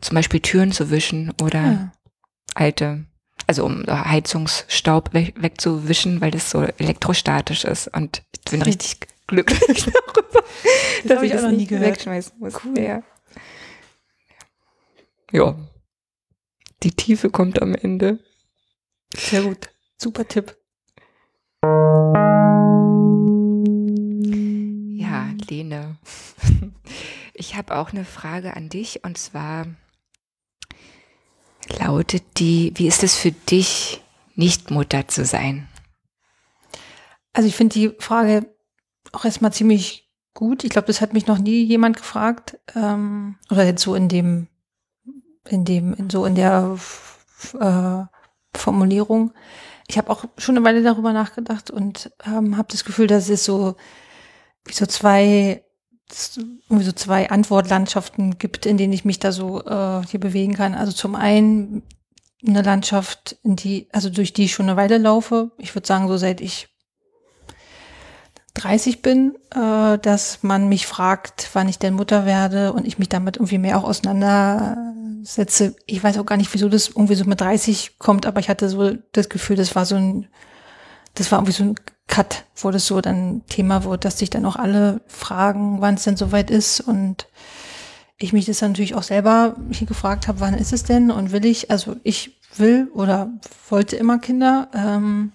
zum 0.00 0.16
Beispiel 0.16 0.40
Türen 0.40 0.72
zu 0.72 0.90
wischen 0.90 1.32
oder 1.40 1.62
ja. 1.62 1.92
alte, 2.54 3.04
also 3.46 3.64
um 3.64 3.84
Heizungsstaub 3.86 5.14
weg, 5.14 5.34
wegzuwischen, 5.38 6.20
weil 6.20 6.32
das 6.32 6.50
so 6.50 6.62
elektrostatisch 6.62 7.64
ist. 7.64 7.86
Und 7.94 8.22
ich 8.34 8.50
bin 8.50 8.62
richtig 8.62 9.06
glücklich 9.28 9.84
darüber, 10.06 10.42
das 11.04 11.06
dass 11.06 11.22
ich, 11.22 11.32
ich 11.32 11.40
das 11.40 11.52
nicht 11.52 11.70
wegschmeißen 11.70 12.32
muss. 12.40 12.54
Cool. 12.64 12.78
Ja. 12.80 13.02
Ja. 15.32 15.56
Die 16.82 16.92
Tiefe 16.92 17.30
kommt 17.30 17.60
am 17.60 17.74
Ende. 17.74 18.18
Sehr 19.14 19.42
gut. 19.42 19.70
Super 19.96 20.26
Tipp. 20.28 20.56
Ja, 24.96 25.32
Lene. 25.48 25.98
Ich 27.40 27.54
habe 27.54 27.76
auch 27.76 27.92
eine 27.92 28.04
Frage 28.04 28.56
an 28.56 28.68
dich 28.68 29.04
und 29.04 29.16
zwar 29.16 29.68
lautet 31.78 32.24
die, 32.38 32.72
wie 32.74 32.88
ist 32.88 33.04
es 33.04 33.14
für 33.14 33.30
dich, 33.30 34.02
nicht 34.34 34.72
Mutter 34.72 35.06
zu 35.06 35.24
sein? 35.24 35.68
Also 37.32 37.48
ich 37.48 37.54
finde 37.54 37.74
die 37.74 37.90
Frage 38.00 38.52
auch 39.12 39.24
erstmal 39.24 39.52
ziemlich 39.52 40.10
gut. 40.34 40.64
Ich 40.64 40.70
glaube, 40.70 40.88
das 40.88 41.00
hat 41.00 41.12
mich 41.12 41.28
noch 41.28 41.38
nie 41.38 41.62
jemand 41.62 41.96
gefragt. 41.96 42.58
Ähm, 42.74 43.36
oder 43.50 43.64
jetzt 43.64 43.82
so 43.82 43.94
in 43.94 44.08
dem, 44.08 44.48
in 45.48 45.64
dem, 45.64 45.94
in 45.94 46.10
so 46.10 46.24
in 46.24 46.34
der 46.34 46.78
äh, 47.60 48.04
Formulierung. 48.56 49.32
Ich 49.88 49.96
habe 49.96 50.10
auch 50.10 50.24
schon 50.36 50.56
eine 50.56 50.64
Weile 50.64 50.82
darüber 50.82 51.12
nachgedacht 51.12 51.70
und 51.70 52.12
ähm, 52.26 52.56
habe 52.56 52.68
das 52.70 52.84
Gefühl, 52.84 53.06
dass 53.06 53.28
es 53.28 53.44
so 53.44 53.76
wie 54.64 54.74
so 54.74 54.86
zwei 54.86 55.64
irgendwie 56.68 56.84
so 56.84 56.92
zwei 56.92 57.30
Antwortlandschaften 57.30 58.38
gibt, 58.38 58.64
in 58.64 58.78
denen 58.78 58.92
ich 58.92 59.04
mich 59.04 59.18
da 59.18 59.30
so 59.30 59.62
äh, 59.64 60.02
hier 60.06 60.20
bewegen 60.20 60.54
kann. 60.54 60.74
Also 60.74 60.92
zum 60.92 61.14
einen 61.14 61.82
eine 62.46 62.62
Landschaft, 62.62 63.36
in 63.42 63.56
die, 63.56 63.88
also 63.92 64.10
durch 64.10 64.32
die 64.32 64.44
ich 64.44 64.52
schon 64.52 64.68
eine 64.68 64.76
Weile 64.76 64.98
laufe. 64.98 65.50
Ich 65.58 65.74
würde 65.74 65.86
sagen, 65.86 66.08
so 66.08 66.16
seit 66.16 66.40
ich 66.40 66.68
30 68.58 69.02
bin, 69.02 69.34
äh, 69.54 69.98
dass 69.98 70.42
man 70.42 70.68
mich 70.68 70.86
fragt, 70.86 71.48
wann 71.54 71.68
ich 71.68 71.78
denn 71.78 71.94
Mutter 71.94 72.26
werde 72.26 72.72
und 72.72 72.86
ich 72.86 72.98
mich 72.98 73.08
damit 73.08 73.36
irgendwie 73.36 73.58
mehr 73.58 73.78
auch 73.78 73.84
auseinandersetze. 73.84 75.74
Ich 75.86 76.02
weiß 76.02 76.18
auch 76.18 76.26
gar 76.26 76.36
nicht, 76.36 76.52
wieso 76.52 76.68
das 76.68 76.88
irgendwie 76.88 77.14
so 77.14 77.24
mit 77.24 77.40
30 77.40 77.98
kommt, 77.98 78.26
aber 78.26 78.40
ich 78.40 78.48
hatte 78.48 78.68
so 78.68 78.92
das 79.12 79.28
Gefühl, 79.28 79.56
das 79.56 79.74
war 79.74 79.86
so 79.86 79.96
ein, 79.96 80.26
das 81.14 81.32
war 81.32 81.38
irgendwie 81.38 81.52
so 81.52 81.64
ein 81.64 81.74
Cut, 82.06 82.44
wo 82.56 82.70
das 82.70 82.86
so 82.86 83.00
dann 83.00 83.42
Thema 83.48 83.84
wird, 83.84 84.04
dass 84.04 84.18
sich 84.18 84.30
dann 84.30 84.46
auch 84.46 84.56
alle 84.56 85.00
fragen, 85.06 85.80
wann 85.80 85.94
es 85.94 86.04
denn 86.04 86.16
soweit 86.16 86.50
ist 86.50 86.80
und 86.80 87.28
ich 88.18 88.32
mich 88.32 88.46
das 88.46 88.58
dann 88.58 88.72
natürlich 88.72 88.94
auch 88.94 89.02
selber 89.02 89.56
hier 89.70 89.86
gefragt 89.86 90.26
habe, 90.26 90.40
wann 90.40 90.54
ist 90.54 90.72
es 90.72 90.82
denn 90.82 91.10
und 91.10 91.32
will 91.32 91.44
ich, 91.44 91.70
also 91.70 91.96
ich 92.02 92.38
will 92.56 92.90
oder 92.94 93.30
wollte 93.68 93.96
immer 93.96 94.18
Kinder 94.18 94.68
ähm, 94.74 95.32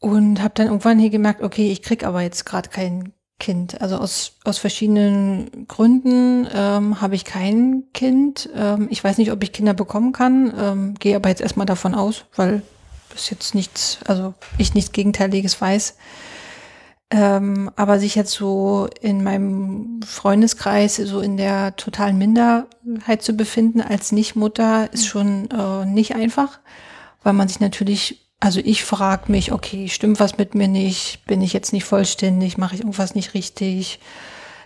und 0.00 0.42
habe 0.42 0.54
dann 0.54 0.66
irgendwann 0.66 0.98
hier 0.98 1.10
gemerkt, 1.10 1.42
okay, 1.42 1.70
ich 1.70 1.82
krieg 1.82 2.04
aber 2.04 2.22
jetzt 2.22 2.44
gerade 2.44 2.68
kein 2.68 3.12
Kind. 3.38 3.80
Also 3.80 3.96
aus, 3.96 4.32
aus 4.44 4.58
verschiedenen 4.58 5.66
Gründen 5.66 6.46
ähm, 6.52 7.00
habe 7.00 7.14
ich 7.14 7.24
kein 7.24 7.84
Kind. 7.94 8.50
Ähm, 8.54 8.88
ich 8.90 9.02
weiß 9.02 9.18
nicht, 9.18 9.32
ob 9.32 9.42
ich 9.42 9.52
Kinder 9.52 9.74
bekommen 9.74 10.12
kann, 10.12 10.52
ähm, 10.58 10.94
gehe 10.94 11.16
aber 11.16 11.28
jetzt 11.28 11.40
erstmal 11.40 11.66
davon 11.66 11.94
aus, 11.94 12.24
weil 12.36 12.62
bis 13.10 13.30
jetzt 13.30 13.54
nichts, 13.54 13.98
also 14.06 14.34
ich 14.58 14.74
nichts 14.74 14.92
Gegenteiliges 14.92 15.60
weiß. 15.60 15.96
Ähm, 17.12 17.72
aber 17.74 17.98
sich 17.98 18.14
jetzt 18.14 18.32
so 18.32 18.88
in 19.00 19.24
meinem 19.24 20.00
Freundeskreis 20.06 20.96
so 20.96 21.20
in 21.20 21.36
der 21.36 21.74
totalen 21.74 22.18
Minderheit 22.18 23.22
zu 23.22 23.32
befinden 23.32 23.80
als 23.80 24.12
Nichtmutter 24.12 24.92
ist 24.92 25.08
schon 25.08 25.50
äh, 25.50 25.86
nicht 25.86 26.14
einfach, 26.14 26.60
weil 27.24 27.32
man 27.32 27.48
sich 27.48 27.58
natürlich, 27.58 28.29
also 28.40 28.60
ich 28.64 28.84
frage 28.84 29.30
mich, 29.30 29.52
okay, 29.52 29.88
stimmt 29.88 30.18
was 30.18 30.38
mit 30.38 30.54
mir 30.54 30.66
nicht? 30.66 31.24
Bin 31.26 31.42
ich 31.42 31.52
jetzt 31.52 31.74
nicht 31.74 31.84
vollständig? 31.84 32.56
Mache 32.56 32.74
ich 32.74 32.80
irgendwas 32.80 33.14
nicht 33.14 33.34
richtig? 33.34 34.00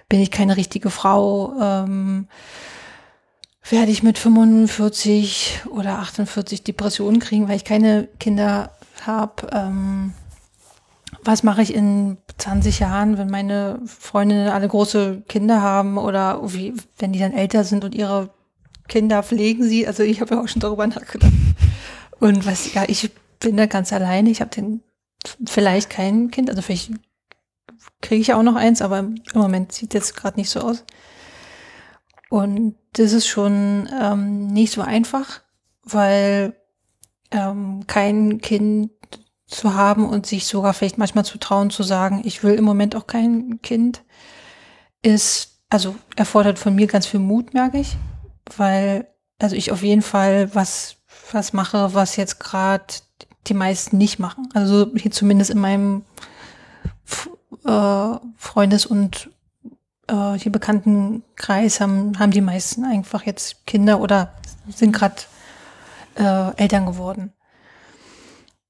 Bin 0.09 0.21
ich 0.21 0.31
keine 0.31 0.57
richtige 0.57 0.91
Frau? 0.91 1.53
Ähm, 1.61 2.29
werde 3.69 3.91
ich 3.91 4.05
mit 4.05 4.19
45 4.19 5.63
oder 5.71 5.99
48 5.99 6.63
Depressionen 6.63 7.19
kriegen, 7.19 7.49
weil 7.49 7.57
ich 7.57 7.65
keine 7.65 8.09
Kinder 8.21 8.71
habe. 9.05 9.49
Ähm, 9.53 10.13
was 11.25 11.43
mache 11.43 11.63
ich 11.63 11.75
in 11.75 12.19
20 12.39 12.79
Jahren, 12.79 13.19
wenn 13.19 13.31
meine 13.31 13.81
Freundinnen 13.87 14.49
alle 14.49 14.69
große 14.69 15.23
Kinder 15.27 15.63
haben 15.63 15.99
oder 15.99 16.41
wie, 16.53 16.75
wenn 16.99 17.13
die 17.13 17.19
dann 17.19 17.33
älter 17.33 17.65
sind 17.65 17.85
und 17.85 17.95
ihre 17.95 18.31
Kinder 18.87 19.23
pflegen 19.25 19.65
sie? 19.65 19.87
Also 19.87 20.05
ich 20.05 20.21
habe 20.21 20.37
ja 20.37 20.43
auch 20.43 20.49
schon 20.49 20.61
darüber 20.61 20.87
nachgedacht. 20.87 21.33
Und 22.21 22.47
was, 22.47 22.73
ja, 22.75 22.85
ich 22.87 23.11
bin 23.45 23.57
da 23.59 23.67
ganz 23.67 23.93
alleine. 23.93 24.31
Ich 24.31 24.41
habe 24.41 24.81
vielleicht 25.47 25.91
kein 25.91 26.31
Kind, 26.31 26.49
also 26.49 26.63
vielleicht 26.63 26.93
kriege 28.01 28.21
ich 28.21 28.33
auch 28.33 28.43
noch 28.43 28.57
eins, 28.57 28.81
aber 28.83 29.01
im 29.01 29.23
Moment 29.35 29.73
sieht 29.73 29.95
jetzt 29.95 30.17
gerade 30.17 30.41
nicht 30.41 30.51
so 30.51 30.61
aus. 30.61 30.85
Und 32.31 32.75
das 32.95 33.13
ist 33.13 33.27
schon 33.27 33.89
ähm, 34.01 34.47
nicht 34.47 34.73
so 34.73 34.81
einfach, 34.81 35.43
weil 35.83 36.57
ähm, 37.31 37.87
kein 37.87 38.41
Kind 38.41 38.91
zu 39.47 39.75
haben 39.75 40.09
und 40.09 40.25
sich 40.27 40.47
sogar 40.47 40.73
vielleicht 40.73 40.99
manchmal 40.99 41.27
zu 41.27 41.39
trauen 41.39 41.69
zu 41.69 41.83
sagen, 41.83 42.23
ich 42.25 42.43
will 42.43 42.55
im 42.55 42.65
Moment 42.65 42.97
auch 42.97 43.07
kein 43.07 43.61
Kind, 43.61 44.03
ist, 45.03 45.61
also 45.69 45.95
erfordert 46.17 46.59
von 46.59 46.75
mir 46.75 46.87
ganz 46.87 47.07
viel 47.07 47.21
Mut, 47.21 47.53
merke 47.53 47.79
ich, 47.79 47.97
weil, 48.57 49.07
also 49.39 49.55
ich 49.55 49.71
auf 49.71 49.83
jeden 49.83 50.03
Fall 50.03 50.55
was, 50.55 50.97
was 51.31 51.53
mache, 51.53 51.93
was 51.93 52.17
jetzt 52.17 52.41
gerade 52.41 52.87
die 53.47 53.55
meisten 53.55 53.99
nicht 53.99 54.19
machen. 54.19 54.49
Also 54.55 54.91
hier 54.97 55.11
zumindest 55.11 55.51
in 55.51 55.59
meinem 55.59 56.03
äh, 57.65 58.17
Freundes- 58.37 58.87
und 58.87 59.31
äh, 60.09 60.35
hier 60.35 60.53
bekannten 60.53 61.23
Kreis 61.37 61.81
haben, 61.81 62.19
haben 62.19 62.31
die 62.31 62.41
meisten 62.41 62.85
einfach 62.85 63.25
jetzt 63.25 63.67
Kinder 63.67 64.01
oder 64.01 64.35
sind 64.69 64.93
gerade 64.93 65.17
äh, 66.17 66.57
Eltern 66.57 66.87
geworden. 66.87 67.33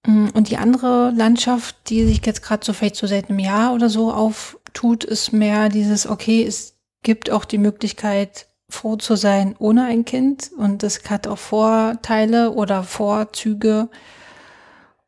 Mm, 0.06 0.28
und 0.34 0.50
die 0.50 0.56
andere 0.56 1.10
Landschaft, 1.10 1.76
die 1.88 2.04
sich 2.06 2.24
jetzt 2.24 2.42
gerade 2.42 2.64
so 2.64 2.72
vielleicht 2.72 2.96
so 2.96 3.06
seit 3.06 3.28
einem 3.28 3.38
Jahr 3.38 3.74
oder 3.74 3.88
so 3.88 4.12
auftut, 4.12 5.04
ist 5.04 5.32
mehr 5.32 5.68
dieses, 5.68 6.06
okay, 6.06 6.44
es 6.44 6.74
gibt 7.02 7.30
auch 7.30 7.44
die 7.44 7.58
Möglichkeit, 7.58 8.46
froh 8.70 8.96
zu 8.96 9.16
sein 9.16 9.54
ohne 9.58 9.84
ein 9.84 10.04
Kind. 10.04 10.50
Und 10.56 10.82
das 10.82 11.00
hat 11.08 11.26
auch 11.26 11.38
Vorteile 11.38 12.52
oder 12.52 12.82
Vorzüge. 12.82 13.88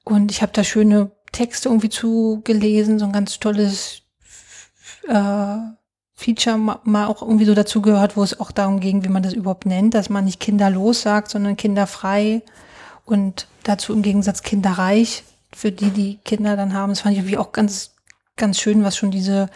Und 0.09 0.31
ich 0.31 0.41
habe 0.41 0.53
da 0.53 0.63
schöne 0.63 1.11
Texte 1.33 1.69
irgendwie 1.69 1.89
zugelesen, 1.89 3.01
so 3.01 3.07
ein 3.07 3.13
ganz 3.13 3.41
tolles 3.41 4.03
äh, 5.09 5.57
Feature 6.15 6.79
mal 6.85 7.07
auch 7.07 7.23
irgendwie 7.23 7.45
so 7.45 7.55
dazu 7.55 7.83
gehört, 7.83 8.17
wo 8.17 8.23
es 8.23 8.39
auch 8.39 8.53
darum 8.53 8.79
ging, 8.79 9.05
wie 9.05 9.09
man 9.09 9.25
das 9.25 9.33
überhaupt 9.33 9.67
nennt, 9.67 9.95
dass 9.95 10.09
man 10.09 10.25
nicht 10.25 10.39
kinderlos 10.39 11.03
sagt, 11.03 11.29
sondern 11.33 11.57
kinderfrei 11.57 12.43
und 13.05 13.49
dazu 13.65 13.93
im 13.93 14.03
Gegensatz 14.03 14.43
kinderreich 14.43 15.25
für 15.53 15.73
die, 15.73 15.91
die 15.91 16.19
Kinder 16.25 16.57
dann 16.57 16.73
haben. 16.73 16.93
Das 16.93 17.01
fand 17.01 17.15
ich 17.15 17.19
irgendwie 17.19 17.39
auch 17.39 17.51
ganz, 17.51 17.91
ganz 18.37 18.61
schön, 18.61 18.85
was 18.85 18.97
schon 18.97 19.11
diese 19.11 19.51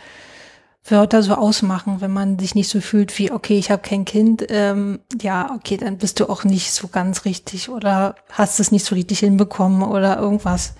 Wörter 0.85 1.23
so 1.23 1.35
ausmachen, 1.35 2.01
wenn 2.01 2.13
man 2.13 2.39
sich 2.39 2.55
nicht 2.55 2.69
so 2.69 2.81
fühlt 2.81 3.17
wie, 3.19 3.31
okay, 3.31 3.59
ich 3.59 3.71
habe 3.71 3.83
kein 3.83 4.05
Kind, 4.05 4.47
ähm, 4.49 5.01
ja, 5.21 5.55
okay, 5.55 5.77
dann 5.77 5.99
bist 5.99 6.21
du 6.21 6.29
auch 6.29 6.45
nicht 6.45 6.73
so 6.73 6.89
ganz 6.89 7.25
richtig 7.25 7.69
oder 7.69 8.15
hast 8.31 8.61
es 8.61 8.73
nicht 8.73 8.85
so 8.87 8.95
richtig 8.95 9.19
hinbekommen 9.19 9.83
oder 9.83 10.19
irgendwas. 10.19 10.75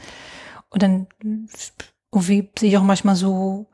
Und 0.71 0.83
dann 0.83 1.07
irgendwie 2.13 2.51
sehe 2.59 2.71
ich 2.71 2.79
auch 2.79 2.83
manchmal 2.83 3.17
so 3.17 3.67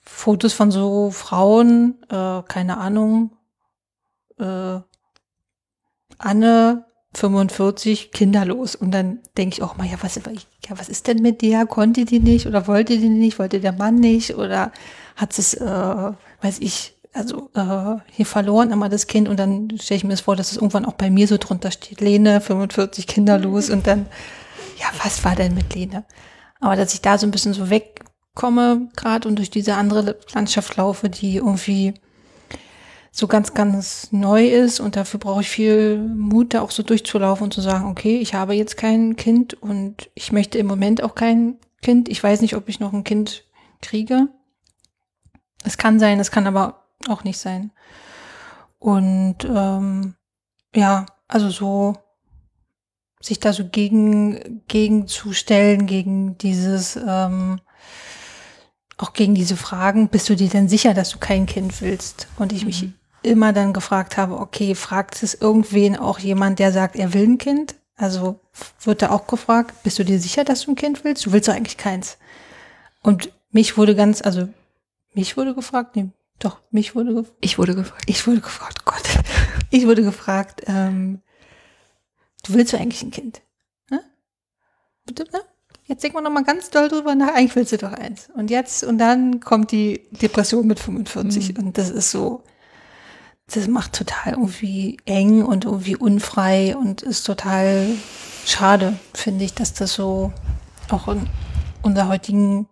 Fotos 0.00 0.52
von 0.52 0.70
so 0.70 1.10
Frauen, 1.10 2.00
äh, 2.08 2.42
keine 2.42 2.78
Ahnung, 2.78 3.32
äh, 4.38 4.80
Anne 6.18 6.84
45 7.14 8.12
kinderlos 8.12 8.76
und 8.76 8.92
dann 8.92 9.18
denke 9.36 9.54
ich 9.54 9.62
auch 9.62 9.76
mal, 9.76 9.86
ja 9.86 9.96
was, 10.00 10.14
ja, 10.16 10.78
was 10.78 10.88
ist 10.88 11.08
denn 11.08 11.22
mit 11.22 11.42
der? 11.42 11.66
Konnte 11.66 12.04
die 12.04 12.20
nicht 12.20 12.46
oder 12.46 12.68
wollte 12.68 12.98
die 12.98 13.08
nicht? 13.08 13.38
Wollte 13.38 13.60
der 13.60 13.72
Mann 13.72 13.96
nicht 13.96 14.36
oder 14.36 14.70
hat 15.20 15.38
es, 15.38 15.54
äh, 15.54 16.12
weiß 16.42 16.58
ich, 16.60 16.96
also 17.12 17.50
äh, 17.54 18.00
hier 18.10 18.26
verloren 18.26 18.70
immer 18.70 18.88
das 18.88 19.06
Kind 19.06 19.28
und 19.28 19.38
dann 19.38 19.70
stelle 19.78 19.98
ich 19.98 20.04
mir 20.04 20.10
das 20.10 20.22
vor, 20.22 20.36
dass 20.36 20.52
es 20.52 20.56
irgendwann 20.56 20.84
auch 20.84 20.94
bei 20.94 21.10
mir 21.10 21.26
so 21.26 21.36
drunter 21.38 21.70
steht, 21.70 22.00
Lene 22.00 22.40
45 22.40 23.06
kinderlos 23.06 23.70
und 23.70 23.86
dann, 23.86 24.06
ja 24.78 24.86
was 25.02 25.24
war 25.24 25.34
denn 25.34 25.54
mit 25.54 25.74
Lene? 25.74 26.04
Aber 26.60 26.76
dass 26.76 26.94
ich 26.94 27.00
da 27.00 27.18
so 27.18 27.26
ein 27.26 27.30
bisschen 27.30 27.52
so 27.52 27.70
weg 27.70 28.00
komme 28.34 28.88
gerade 28.96 29.28
und 29.28 29.36
durch 29.36 29.50
diese 29.50 29.74
andere 29.74 30.18
Landschaft 30.32 30.76
laufe, 30.76 31.08
die 31.10 31.36
irgendwie 31.36 31.94
so 33.12 33.26
ganz, 33.26 33.54
ganz 33.54 34.12
neu 34.12 34.46
ist 34.46 34.78
und 34.78 34.94
dafür 34.94 35.18
brauche 35.18 35.40
ich 35.40 35.48
viel 35.48 35.98
Mut, 35.98 36.54
da 36.54 36.62
auch 36.62 36.70
so 36.70 36.82
durchzulaufen 36.82 37.44
und 37.44 37.54
zu 37.54 37.60
sagen, 37.60 37.86
okay, 37.86 38.18
ich 38.18 38.34
habe 38.34 38.54
jetzt 38.54 38.76
kein 38.76 39.16
Kind 39.16 39.54
und 39.60 40.10
ich 40.14 40.30
möchte 40.30 40.58
im 40.58 40.66
Moment 40.66 41.02
auch 41.02 41.16
kein 41.16 41.56
Kind. 41.82 42.08
Ich 42.08 42.22
weiß 42.22 42.40
nicht, 42.40 42.54
ob 42.54 42.68
ich 42.68 42.78
noch 42.78 42.92
ein 42.92 43.02
Kind 43.02 43.44
kriege. 43.82 44.28
Es 45.64 45.78
kann 45.78 46.00
sein, 46.00 46.20
es 46.20 46.30
kann 46.30 46.46
aber 46.46 46.84
auch 47.08 47.24
nicht 47.24 47.38
sein. 47.38 47.72
und 48.78 49.44
ähm, 49.44 50.14
ja, 50.74 51.06
also 51.28 51.50
so 51.50 51.96
sich 53.20 53.38
da 53.38 53.52
so 53.52 53.68
gegen 53.68 54.62
gegenzustellen 54.66 55.86
gegen 55.86 56.38
dieses 56.38 56.96
ähm, 56.96 57.60
auch 59.00 59.12
gegen 59.12 59.34
diese 59.34 59.56
Fragen, 59.56 60.08
bist 60.08 60.28
du 60.28 60.36
dir 60.36 60.48
denn 60.48 60.68
sicher, 60.68 60.94
dass 60.94 61.10
du 61.10 61.18
kein 61.18 61.46
Kind 61.46 61.80
willst? 61.80 62.28
Und 62.36 62.52
ich 62.52 62.66
mich 62.66 62.82
mhm. 62.82 62.94
immer 63.22 63.52
dann 63.52 63.72
gefragt 63.72 64.16
habe, 64.16 64.38
okay, 64.38 64.74
fragt 64.74 65.22
es 65.22 65.34
irgendwen 65.34 65.96
auch 65.96 66.18
jemand, 66.18 66.58
der 66.58 66.72
sagt, 66.72 66.96
er 66.96 67.14
will 67.14 67.26
ein 67.26 67.38
Kind? 67.38 67.76
Also 67.96 68.40
wird 68.82 69.02
da 69.02 69.10
auch 69.10 69.26
gefragt, 69.26 69.74
bist 69.82 69.98
du 69.98 70.04
dir 70.04 70.18
sicher, 70.18 70.44
dass 70.44 70.62
du 70.62 70.72
ein 70.72 70.76
Kind 70.76 71.04
willst? 71.04 71.26
Du 71.26 71.32
willst 71.32 71.48
doch 71.48 71.54
eigentlich 71.54 71.76
keins. 71.76 72.18
Und 73.02 73.32
mich 73.52 73.76
wurde 73.76 73.94
ganz, 73.94 74.22
also 74.22 74.48
mich 75.14 75.36
wurde 75.36 75.54
gefragt, 75.54 75.96
nee, 75.96 76.10
doch, 76.38 76.60
mich 76.70 76.94
wurde 76.94 77.14
gefragt. 77.14 77.36
Ich 77.40 77.58
wurde 77.58 77.74
gefragt. 77.74 78.04
Ich 78.06 78.26
wurde 78.26 78.40
gefragt, 78.40 78.78
oh 78.80 78.92
Gott. 78.92 79.02
Ich 79.72 79.86
wurde 79.86 80.02
gefragt, 80.02 80.62
ähm, 80.66 81.20
du 82.42 82.54
willst 82.54 82.74
doch 82.74 82.80
eigentlich 82.80 83.02
ein 83.02 83.12
Kind. 83.12 83.40
Ne? 83.88 84.02
Ne? 85.08 85.40
Jetzt 85.86 86.02
denken 86.02 86.16
wir 86.16 86.22
noch 86.22 86.32
mal 86.32 86.42
ganz 86.42 86.70
doll 86.70 86.88
drüber 86.88 87.14
nach, 87.14 87.34
eigentlich 87.34 87.54
willst 87.54 87.70
du 87.70 87.78
doch 87.78 87.92
eins. 87.92 88.30
Und 88.34 88.50
jetzt, 88.50 88.82
und 88.82 88.98
dann 88.98 89.38
kommt 89.38 89.70
die 89.70 90.08
Depression 90.10 90.66
mit 90.66 90.80
45 90.80 91.54
mhm. 91.54 91.66
und 91.66 91.78
das 91.78 91.90
ist 91.90 92.10
so, 92.10 92.42
das 93.46 93.68
macht 93.68 93.92
total 93.92 94.32
irgendwie 94.34 94.98
eng 95.04 95.44
und 95.44 95.66
irgendwie 95.66 95.94
unfrei 95.94 96.76
und 96.76 97.02
ist 97.02 97.24
total 97.24 97.86
schade, 98.44 98.98
finde 99.14 99.44
ich, 99.44 99.54
dass 99.54 99.74
das 99.74 99.94
so 99.94 100.32
auch 100.88 101.06
in 101.08 101.28
unserer 101.82 102.08
heutigen 102.08 102.68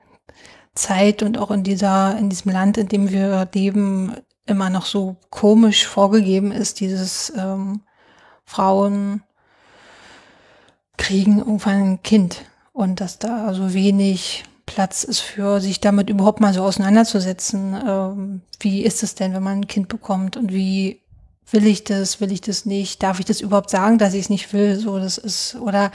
Zeit 0.75 1.23
und 1.23 1.39
auch 1.39 1.51
in 1.51 1.63
dieser, 1.63 2.17
in 2.19 2.29
diesem 2.29 2.53
Land, 2.53 2.79
in 2.79 2.89
dem 2.89 3.11
wir 3.11 3.49
leben, 3.53 4.15
immer 4.47 4.71
noch 4.71 4.87
so 4.87 5.17
komisch 5.31 5.87
vorgegeben 5.87 6.53
ist, 6.53 6.81
dieses 6.81 7.33
ähm, 7.37 7.83
Frauen 8.45 9.23
kriegen 10.97 11.39
irgendwann 11.39 11.93
ein 11.93 12.03
Kind 12.03 12.45
und 12.73 13.01
dass 13.01 13.19
da 13.19 13.53
so 13.55 13.75
wenig 13.75 14.45
Platz 14.67 15.05
ist 15.05 15.21
für 15.21 15.61
sich 15.61 15.81
damit 15.81 16.11
überhaupt 16.11 16.41
mal 16.41 16.53
so 16.53 16.63
auseinanderzusetzen. 16.63 17.75
Ähm, 17.87 18.43
wie 18.61 18.83
ist 18.83 19.03
es 19.03 19.15
denn, 19.15 19.33
wenn 19.35 19.43
man 19.43 19.61
ein 19.61 19.67
Kind 19.67 19.89
bekommt 19.89 20.37
und 20.37 20.53
wie 20.53 21.01
will 21.51 21.67
ich 21.67 21.85
das, 21.85 22.21
will 22.21 22.33
ich 22.33 22.41
das 22.41 22.67
nicht? 22.67 23.03
Darf 23.03 23.19
ich 23.19 23.25
das 23.25 23.41
überhaupt 23.41 23.71
sagen, 23.71 23.99
dass 23.99 24.15
ich 24.15 24.23
es 24.23 24.31
nicht 24.31 24.53
will? 24.53 24.79
So, 24.79 24.99
das 24.99 25.19
ist, 25.19 25.57
oder 25.57 25.91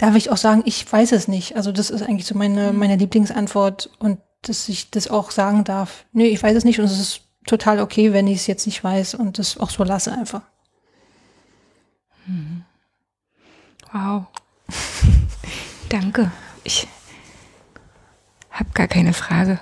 darf 0.00 0.16
ich 0.16 0.30
auch 0.30 0.38
sagen, 0.38 0.62
ich 0.64 0.90
weiß 0.90 1.12
es 1.12 1.28
nicht? 1.28 1.56
Also 1.56 1.72
das 1.72 1.90
ist 1.90 2.02
eigentlich 2.02 2.24
so 2.26 2.34
meine, 2.34 2.72
mhm. 2.72 2.78
meine 2.78 2.96
Lieblingsantwort 2.96 3.90
und 3.98 4.18
dass 4.42 4.68
ich 4.70 4.90
das 4.90 5.08
auch 5.08 5.30
sagen 5.30 5.62
darf. 5.64 6.06
Nee, 6.12 6.28
ich 6.28 6.42
weiß 6.42 6.56
es 6.56 6.64
nicht 6.64 6.78
und 6.78 6.86
es 6.86 6.98
ist 6.98 7.20
total 7.46 7.80
okay, 7.80 8.14
wenn 8.14 8.26
ich 8.26 8.38
es 8.38 8.46
jetzt 8.46 8.64
nicht 8.64 8.82
weiß 8.82 9.14
und 9.14 9.38
das 9.38 9.58
auch 9.58 9.68
so 9.68 9.84
lasse 9.84 10.12
einfach. 10.12 10.40
Mhm. 12.26 12.64
Wow. 13.92 14.24
Danke. 15.90 16.32
Ich 16.64 16.88
habe 18.50 18.70
gar 18.72 18.88
keine 18.88 19.12
Frage. 19.12 19.60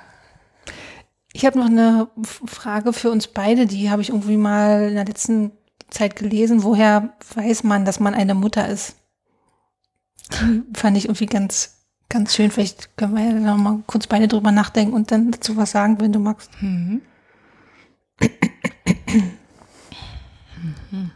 Ich 1.33 1.47
habe 1.47 1.59
noch 1.59 1.67
eine 1.67 2.09
Frage 2.47 2.93
für 2.93 3.11
uns 3.11 3.27
beide, 3.27 3.67
die 3.67 3.91
habe 3.91 4.03
ich 4.03 4.11
irgendwie 4.11 4.37
mal 4.37 4.89
in 4.89 4.95
der 4.95 5.05
letzten 5.05 5.51
Zeit 5.91 6.15
gelesen. 6.15 6.63
Woher 6.63 7.15
weiß 7.35 7.65
man, 7.65 7.85
dass 7.85 7.99
man 7.99 8.15
eine 8.15 8.35
Mutter 8.35 8.69
ist? 8.69 8.98
Fand 10.75 10.97
ich 10.97 11.07
irgendwie 11.07 11.27
ganz, 11.27 11.79
ganz 12.09 12.35
schön. 12.35 12.51
Vielleicht 12.51 12.97
können 12.97 13.15
wir 13.15 13.25
ja 13.25 13.33
noch 13.33 13.57
mal 13.57 13.83
kurz 13.87 14.07
beide 14.07 14.29
drüber 14.29 14.53
nachdenken 14.53 14.95
und 14.95 15.11
dann 15.11 15.31
dazu 15.31 15.57
was 15.57 15.71
sagen, 15.71 16.01
wenn 16.01 16.13
du 16.13 16.19
magst. 16.19 16.51
Mhm. 16.61 17.03
mhm. 20.91 21.11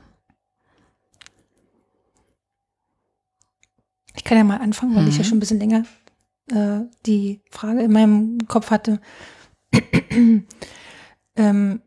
Ich 4.15 4.25
kann 4.25 4.39
ja 4.39 4.45
mal 4.45 4.61
anfangen, 4.61 4.95
weil 4.95 5.03
mhm. 5.03 5.09
ich 5.09 5.17
ja 5.17 5.23
mhm. 5.23 5.29
schon 5.29 5.39
ein 5.39 5.41
bisschen 5.41 5.59
länger 5.59 5.85
äh, 6.51 6.81
die 7.07 7.41
Frage 7.51 7.83
in 7.83 7.93
meinem 7.93 8.39
Kopf 8.47 8.71
hatte. 8.71 9.01
ähm, 11.37 11.83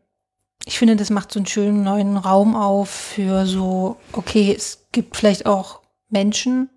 ich 0.64 0.78
finde, 0.78 0.96
das 0.96 1.10
macht 1.10 1.32
so 1.32 1.38
einen 1.38 1.46
schönen 1.46 1.84
neuen 1.84 2.16
Raum 2.16 2.56
auf 2.56 2.90
für 2.90 3.46
so, 3.46 3.98
okay, 4.12 4.52
es 4.54 4.86
gibt 4.92 5.16
vielleicht 5.16 5.46
auch 5.46 5.82
Menschen, 6.08 6.68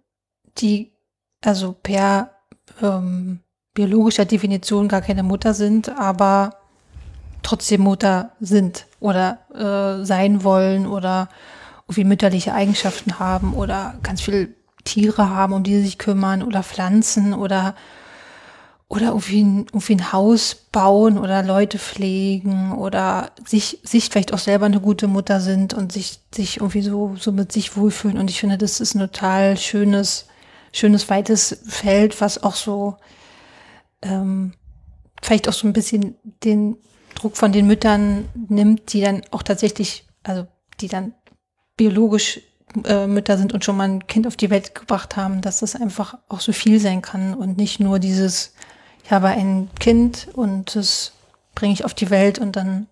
die 0.57 0.91
also 1.43 1.73
per 1.73 2.31
ähm, 2.81 3.39
biologischer 3.73 4.25
Definition 4.25 4.87
gar 4.87 5.01
keine 5.01 5.23
Mutter 5.23 5.53
sind, 5.53 5.89
aber 5.89 6.55
trotzdem 7.43 7.81
Mutter 7.81 8.31
sind 8.39 8.85
oder 8.99 9.39
äh, 9.53 10.05
sein 10.05 10.43
wollen 10.43 10.85
oder 10.85 11.29
irgendwie 11.83 12.03
mütterliche 12.03 12.53
Eigenschaften 12.53 13.19
haben 13.19 13.53
oder 13.53 13.95
ganz 14.03 14.21
viel 14.21 14.55
Tiere 14.83 15.29
haben, 15.29 15.53
um 15.53 15.63
die 15.63 15.75
sie 15.75 15.83
sich 15.83 15.97
kümmern 15.97 16.43
oder 16.43 16.63
Pflanzen 16.63 17.33
oder 17.33 17.75
oder 18.89 19.09
irgendwie 19.09 19.43
ein, 19.43 19.57
irgendwie 19.67 19.95
ein 19.95 20.11
Haus 20.11 20.55
bauen 20.71 21.19
oder 21.19 21.43
Leute 21.43 21.77
pflegen 21.77 22.73
oder 22.73 23.31
sich, 23.45 23.79
sich 23.83 24.09
vielleicht 24.09 24.33
auch 24.33 24.39
selber 24.39 24.65
eine 24.65 24.81
gute 24.81 25.07
Mutter 25.07 25.39
sind 25.39 25.75
und 25.75 25.91
sich, 25.91 26.19
sich 26.33 26.57
irgendwie 26.57 26.81
so, 26.81 27.15
so 27.15 27.31
mit 27.31 27.51
sich 27.51 27.77
wohlfühlen. 27.77 28.17
Und 28.17 28.31
ich 28.31 28.39
finde, 28.39 28.57
das 28.57 28.79
ist 28.79 28.95
ein 28.95 28.99
total 28.99 29.57
schönes, 29.57 30.25
schönes, 30.71 31.09
weites 31.09 31.61
Feld, 31.67 32.19
was 32.21 32.41
auch 32.43 32.55
so, 32.55 32.97
ähm, 34.01 34.53
vielleicht 35.21 35.47
auch 35.49 35.53
so 35.53 35.67
ein 35.67 35.73
bisschen 35.73 36.15
den 36.43 36.77
Druck 37.15 37.37
von 37.37 37.51
den 37.51 37.67
Müttern 37.67 38.29
nimmt, 38.47 38.93
die 38.93 39.01
dann 39.01 39.21
auch 39.31 39.43
tatsächlich, 39.43 40.07
also 40.23 40.47
die 40.79 40.87
dann 40.87 41.13
biologisch 41.75 42.41
äh, 42.85 43.07
Mütter 43.07 43.37
sind 43.37 43.53
und 43.53 43.65
schon 43.65 43.77
mal 43.77 43.89
ein 43.89 44.07
Kind 44.07 44.27
auf 44.27 44.37
die 44.37 44.49
Welt 44.49 44.75
gebracht 44.75 45.15
haben, 45.15 45.41
dass 45.41 45.59
das 45.59 45.75
einfach 45.75 46.17
auch 46.27 46.39
so 46.39 46.51
viel 46.51 46.79
sein 46.79 47.01
kann 47.01 47.33
und 47.33 47.57
nicht 47.57 47.79
nur 47.79 47.99
dieses, 47.99 48.53
ich 49.03 49.11
habe 49.11 49.27
ein 49.27 49.69
Kind 49.79 50.27
und 50.33 50.75
das 50.75 51.13
bringe 51.55 51.73
ich 51.73 51.83
auf 51.83 51.93
die 51.93 52.09
Welt 52.09 52.37
und 52.37 52.55
dann 52.55 52.87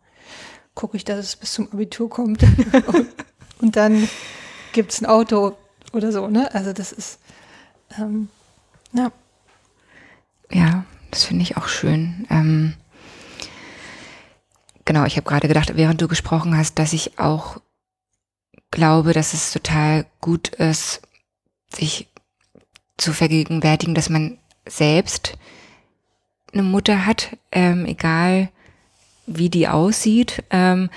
gucke 0.73 0.97
ich, 0.97 1.05
dass 1.05 1.19
es 1.19 1.35
bis 1.35 1.53
zum 1.53 1.71
Abitur 1.71 2.09
kommt 2.09 2.43
und, 2.43 3.07
und, 3.61 3.75
dann 3.75 4.09
gibt 4.73 4.91
es 4.91 5.01
ein 5.01 5.05
Auto 5.05 5.57
oder 5.93 6.11
so, 6.11 6.27
ne? 6.27 6.53
Also 6.53 6.73
das 6.73 6.91
ist, 6.91 7.19
ähm, 7.97 8.29
ja. 8.93 9.11
Ja, 10.51 10.85
das 11.11 11.25
finde 11.25 11.43
ich 11.43 11.57
auch 11.57 11.67
schön. 11.67 12.25
Ähm, 12.29 12.73
genau, 14.85 15.05
ich 15.05 15.17
habe 15.17 15.27
gerade 15.27 15.47
gedacht, 15.47 15.75
während 15.75 16.01
du 16.01 16.07
gesprochen 16.07 16.57
hast, 16.57 16.79
dass 16.79 16.93
ich 16.93 17.19
auch 17.19 17.59
glaube, 18.71 19.13
dass 19.13 19.33
es 19.33 19.51
total 19.51 20.05
gut 20.21 20.49
ist, 20.49 21.01
sich 21.73 22.07
zu 22.97 23.13
vergegenwärtigen, 23.13 23.95
dass 23.95 24.09
man 24.09 24.37
selbst 24.65 25.37
eine 26.53 26.63
Mutter 26.63 27.05
hat, 27.05 27.37
ähm, 27.51 27.85
egal 27.85 28.49
wie 29.25 29.49
die 29.49 29.67
aussieht, 29.67 30.43
ähm, 30.49 30.89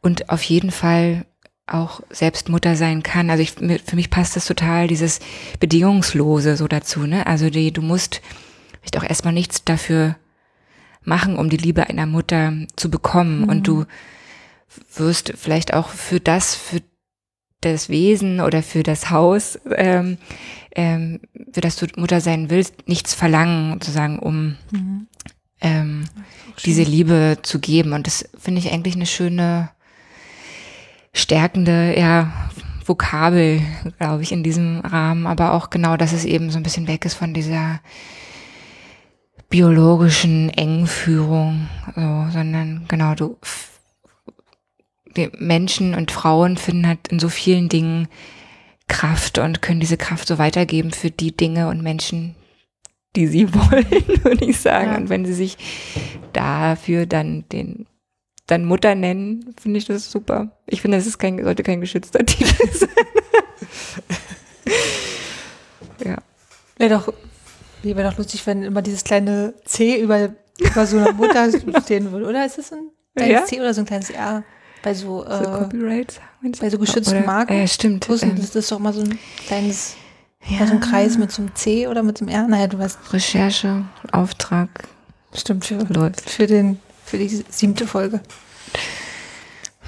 und 0.00 0.30
auf 0.30 0.42
jeden 0.42 0.70
Fall 0.70 1.24
auch 1.68 2.00
selbst 2.10 2.48
Mutter 2.48 2.76
sein 2.76 3.02
kann. 3.02 3.30
Also 3.30 3.42
ich, 3.42 3.52
für 3.52 3.96
mich 3.96 4.10
passt 4.10 4.36
das 4.36 4.46
total, 4.46 4.88
dieses 4.88 5.20
Bedingungslose 5.60 6.56
so 6.56 6.68
dazu, 6.68 7.06
ne? 7.06 7.26
Also 7.26 7.50
die, 7.50 7.72
du 7.72 7.82
musst 7.82 8.20
vielleicht 8.80 8.98
auch 8.98 9.08
erstmal 9.08 9.34
nichts 9.34 9.64
dafür 9.64 10.16
machen, 11.02 11.36
um 11.36 11.48
die 11.48 11.56
Liebe 11.56 11.88
einer 11.88 12.06
Mutter 12.06 12.52
zu 12.76 12.90
bekommen. 12.90 13.42
Mhm. 13.42 13.48
Und 13.48 13.68
du 13.68 13.84
wirst 14.94 15.32
vielleicht 15.36 15.74
auch 15.74 15.88
für 15.88 16.20
das, 16.20 16.54
für 16.54 16.82
das 17.60 17.88
Wesen 17.88 18.40
oder 18.40 18.62
für 18.62 18.82
das 18.82 19.10
Haus, 19.10 19.58
ähm, 19.74 20.18
ähm, 20.76 21.20
für 21.52 21.60
das 21.60 21.76
du 21.76 21.86
Mutter 21.96 22.20
sein 22.20 22.50
willst, 22.50 22.88
nichts 22.88 23.14
verlangen, 23.14 23.72
sozusagen, 23.74 24.18
um 24.18 24.56
mhm. 24.70 25.08
ähm, 25.60 26.04
diese 26.64 26.82
Liebe 26.82 27.38
zu 27.42 27.58
geben. 27.58 27.92
Und 27.92 28.06
das 28.06 28.28
finde 28.38 28.60
ich 28.60 28.72
eigentlich 28.72 28.94
eine 28.94 29.06
schöne, 29.06 29.70
stärkende, 31.18 31.98
ja, 31.98 32.32
Vokabel, 32.84 33.60
glaube 33.98 34.22
ich, 34.22 34.32
in 34.32 34.42
diesem 34.42 34.80
Rahmen. 34.80 35.26
Aber 35.26 35.52
auch 35.52 35.70
genau, 35.70 35.96
dass 35.96 36.12
es 36.12 36.24
eben 36.24 36.50
so 36.50 36.58
ein 36.58 36.62
bisschen 36.62 36.88
weg 36.88 37.04
ist 37.04 37.14
von 37.14 37.34
dieser 37.34 37.80
biologischen 39.50 40.50
Engführung, 40.50 41.68
so, 41.94 42.26
sondern 42.30 42.84
genau, 42.88 43.14
du 43.14 43.38
Menschen 45.38 45.94
und 45.94 46.12
Frauen 46.12 46.56
finden 46.56 46.86
halt 46.86 47.08
in 47.08 47.18
so 47.18 47.28
vielen 47.28 47.68
Dingen 47.68 48.08
Kraft 48.88 49.38
und 49.38 49.62
können 49.62 49.80
diese 49.80 49.96
Kraft 49.96 50.28
so 50.28 50.38
weitergeben 50.38 50.92
für 50.92 51.10
die 51.10 51.36
Dinge 51.36 51.68
und 51.68 51.82
Menschen, 51.82 52.36
die 53.16 53.26
sie 53.26 53.52
wollen, 53.54 54.24
würde 54.24 54.44
ich 54.44 54.60
sagen. 54.60 54.92
Ja. 54.92 54.96
Und 54.96 55.08
wenn 55.08 55.24
sie 55.24 55.34
sich 55.34 55.56
dafür 56.32 57.06
dann 57.06 57.44
den 57.50 57.86
dann 58.48 58.64
Mutter 58.64 58.94
nennen, 58.96 59.54
finde 59.60 59.78
ich 59.78 59.84
das 59.84 60.10
super. 60.10 60.50
Ich 60.66 60.82
finde, 60.82 60.96
das 60.96 61.06
ist 61.06 61.18
kein, 61.18 61.42
sollte 61.42 61.62
kein 61.62 61.80
geschützter 61.80 62.18
Titel 62.26 62.68
sein. 62.72 62.88
ja. 66.04 66.16
Wäre 66.76 66.90
doch, 66.90 67.12
wäre 67.82 68.10
doch 68.10 68.18
lustig, 68.18 68.46
wenn 68.46 68.62
immer 68.62 68.82
dieses 68.82 69.04
kleine 69.04 69.54
C 69.64 70.00
über, 70.00 70.30
über 70.58 70.86
so 70.86 70.98
eine 70.98 71.12
Mutter 71.12 71.48
stehen 71.84 72.12
würde, 72.12 72.26
oder? 72.26 72.44
Ist 72.44 72.58
das 72.58 72.72
ein 72.72 72.90
kleines 73.14 73.32
ja? 73.40 73.44
C 73.46 73.60
oder 73.60 73.74
so 73.74 73.82
ein 73.82 73.86
kleines 73.86 74.10
R? 74.10 74.44
bei 74.80 74.94
so, 74.94 75.24
So 75.24 75.28
äh, 75.28 76.08
bei 76.60 76.70
so 76.70 76.78
geschützten 76.78 77.16
Oder- 77.18 77.26
Marken. 77.26 77.58
Ja, 77.58 77.66
stimmt. 77.66 78.06
Puzzle, 78.06 78.30
Ähm, 78.30 78.36
das 78.36 78.54
ist 78.54 78.70
doch 78.70 78.78
mal 78.78 78.92
so 78.92 79.00
ein 79.00 79.18
kleines, 79.46 79.96
ja. 80.46 80.64
so 80.66 80.74
ein 80.74 80.80
Kreis 80.80 81.18
mit 81.18 81.32
so 81.32 81.42
einem 81.42 81.54
C 81.56 81.88
oder 81.88 82.04
mit 82.04 82.16
so 82.16 82.24
einem 82.24 82.32
R. 82.34 82.46
Naja, 82.48 82.68
du 82.68 82.78
weißt, 82.78 83.12
Recherche, 83.12 83.84
Auftrag 84.12 84.68
stimmt, 85.34 85.64
für, 85.64 85.78
läuft. 85.92 86.30
für, 86.30 86.46
den, 86.46 86.78
für 87.08 87.18
die 87.18 87.28
siebte 87.48 87.86
Folge. 87.86 88.20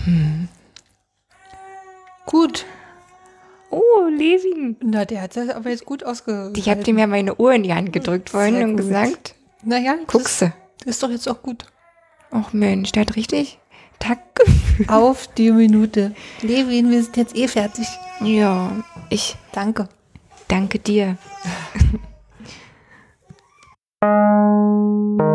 Hm. 0.05 0.49
Gut. 2.27 2.65
Oh, 3.71 4.09
Levin. 4.09 4.77
Na, 4.83 5.05
der 5.05 5.23
hat 5.23 5.37
das 5.37 5.49
aber 5.49 5.71
jetzt 5.71 5.85
gut 5.85 6.03
ausgehalten. 6.05 6.57
Ich 6.57 6.69
habe 6.69 6.83
dem 6.83 6.99
ja 6.99 7.07
meine 7.07 7.37
Uhr 7.37 7.53
in 7.53 7.63
die 7.63 7.73
Hand 7.75 7.93
gedrückt 7.93 8.31
vorhin 8.31 8.55
Sehr 8.55 8.65
und 8.65 8.77
gut. 8.77 8.87
gesagt, 8.87 9.35
Naja, 9.63 9.97
guckst 10.07 10.43
du. 10.43 10.53
das 10.79 10.87
ist 10.97 11.03
doch 11.03 11.11
jetzt 11.11 11.29
auch 11.29 11.43
gut. 11.43 11.67
Ach 12.31 12.53
Mensch, 12.53 12.93
der 12.93 13.03
hat 13.03 13.17
richtig 13.17 13.59
Takt 13.99 14.41
Auf 14.89 15.27
die 15.35 15.51
Minute. 15.51 16.15
Levin, 16.41 16.91
wir 16.91 17.03
sind 17.03 17.17
jetzt 17.19 17.37
eh 17.37 17.47
fertig. 17.49 17.87
Ja, 18.23 18.73
ich 19.11 19.37
Danke. 19.53 19.89
danke 20.49 20.79
dir. 20.79 21.19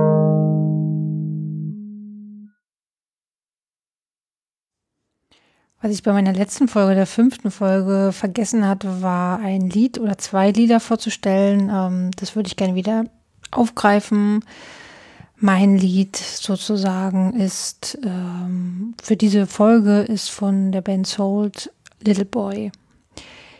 Was 5.85 5.93
ich 5.93 6.01
bei 6.01 6.13
meiner 6.13 6.33
letzten 6.33 6.67
Folge, 6.67 6.95
der 6.95 7.05
fünften 7.05 7.51
Folge, 7.51 8.11
vergessen 8.11 8.67
hatte, 8.67 9.03
war 9.03 9.37
ein 9.37 9.69
Lied 9.69 9.99
oder 9.99 10.17
zwei 10.17 10.49
Lieder 10.49 10.79
vorzustellen. 10.79 11.69
Ähm, 11.71 12.09
das 12.15 12.35
würde 12.35 12.47
ich 12.47 12.55
gerne 12.55 12.73
wieder 12.73 13.03
aufgreifen. 13.51 14.43
Mein 15.37 15.77
Lied 15.77 16.15
sozusagen 16.15 17.39
ist 17.39 17.99
ähm, 18.03 18.95
für 18.99 19.15
diese 19.15 19.45
Folge 19.45 19.99
ist 19.99 20.31
von 20.31 20.71
der 20.71 20.81
Band 20.81 21.05
Sold 21.05 21.71
Little 22.03 22.25
Boy. 22.25 22.71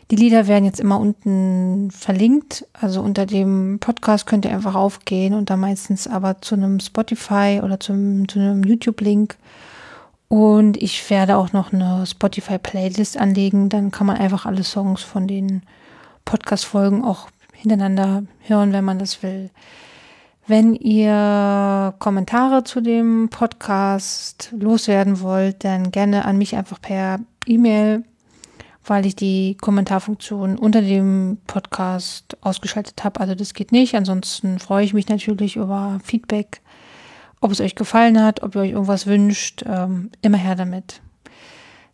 Die 0.09 0.15
Lieder 0.15 0.47
werden 0.47 0.65
jetzt 0.65 0.79
immer 0.79 0.99
unten 0.99 1.91
verlinkt. 1.91 2.65
Also 2.73 3.01
unter 3.01 3.27
dem 3.27 3.77
Podcast 3.79 4.25
könnt 4.25 4.45
ihr 4.45 4.51
einfach 4.51 4.73
aufgehen 4.73 5.35
und 5.35 5.51
dann 5.51 5.59
meistens 5.59 6.07
aber 6.07 6.41
zu 6.41 6.55
einem 6.55 6.79
Spotify 6.79 7.61
oder 7.63 7.79
zum, 7.79 8.27
zu 8.27 8.39
einem 8.39 8.63
YouTube-Link. 8.63 9.38
Und 10.27 10.77
ich 10.77 11.09
werde 11.09 11.38
auch 11.38 11.53
noch 11.53 11.71
eine 11.71 12.05
Spotify-Playlist 12.05 13.17
anlegen. 13.17 13.69
Dann 13.69 13.91
kann 13.91 14.07
man 14.07 14.17
einfach 14.17 14.45
alle 14.45 14.63
Songs 14.63 15.01
von 15.01 15.27
den 15.27 15.61
Podcast-Folgen 16.25 17.03
auch 17.03 17.29
hintereinander 17.53 18.23
hören, 18.41 18.73
wenn 18.73 18.83
man 18.83 18.99
das 18.99 19.21
will. 19.23 19.49
Wenn 20.47 20.75
ihr 20.75 21.95
Kommentare 21.97 22.63
zu 22.63 22.81
dem 22.81 23.29
Podcast 23.29 24.53
loswerden 24.55 25.21
wollt, 25.21 25.63
dann 25.63 25.89
gerne 25.91 26.25
an 26.25 26.38
mich 26.38 26.55
einfach 26.55 26.79
per 26.79 27.19
E-Mail, 27.47 28.03
weil 28.85 29.07
ich 29.07 29.15
die 29.15 29.57
Kommentarfunktion 29.59 30.59
unter 30.59 30.81
dem 30.81 31.39
Podcast 31.47 32.38
ausgeschaltet 32.41 33.03
habe. 33.03 33.19
Also 33.19 33.33
das 33.33 33.55
geht 33.55 33.71
nicht. 33.71 33.95
Ansonsten 33.95 34.59
freue 34.59 34.85
ich 34.85 34.93
mich 34.93 35.07
natürlich 35.07 35.55
über 35.55 35.99
Feedback 36.03 36.61
ob 37.45 37.51
es 37.51 37.62
euch 37.62 37.75
gefallen 37.75 38.19
hat, 38.19 38.41
ob 38.41 38.55
ihr 38.55 38.62
euch 38.62 38.71
irgendwas 38.71 39.05
wünscht, 39.05 39.63
ähm, 39.67 40.10
immer 40.23 40.39
her 40.39 40.55
damit. 40.55 41.01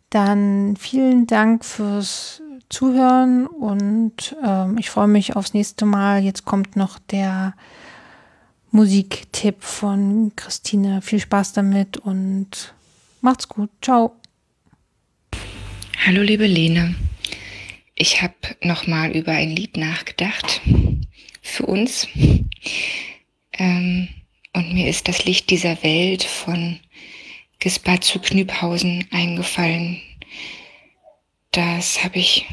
Dann 0.08 0.76
vielen 0.78 1.26
Dank 1.26 1.62
fürs 1.62 2.40
Zuhören 2.70 3.46
und 3.46 4.34
ähm, 4.42 4.78
ich 4.78 4.88
freue 4.88 5.08
mich 5.08 5.36
aufs 5.36 5.52
nächste 5.52 5.84
Mal. 5.84 6.22
Jetzt 6.22 6.46
kommt 6.46 6.74
noch 6.74 6.98
der 6.98 7.54
Musiktipp 8.70 9.62
von 9.62 10.32
Christine. 10.36 11.02
Viel 11.02 11.20
Spaß 11.20 11.52
damit 11.52 11.98
und 11.98 12.72
macht's 13.20 13.46
gut. 13.46 13.68
Ciao. 13.82 14.16
Hallo 16.06 16.22
liebe 16.22 16.46
Lene, 16.46 16.94
ich 17.94 18.22
habe 18.22 18.34
nochmal 18.62 19.10
über 19.10 19.32
ein 19.32 19.50
Lied 19.50 19.76
nachgedacht 19.76 20.62
für 21.42 21.66
uns. 21.66 22.08
Ähm, 23.52 24.08
und 24.54 24.72
mir 24.72 24.88
ist 24.88 25.08
das 25.08 25.24
Licht 25.24 25.50
dieser 25.50 25.82
Welt 25.82 26.22
von 26.22 26.78
Gisbert 27.58 28.04
zu 28.04 28.18
Knüphausen 28.18 29.06
eingefallen. 29.10 30.00
Das 31.52 32.02
habe 32.02 32.18
ich 32.18 32.46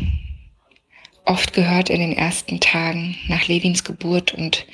oft 1.26 1.54
gehört 1.54 1.90
in 1.90 2.00
den 2.00 2.14
ersten 2.14 2.60
Tagen 2.60 3.18
nach 3.28 3.48
Levins 3.48 3.84
Geburt 3.84 4.34
und 4.34 4.66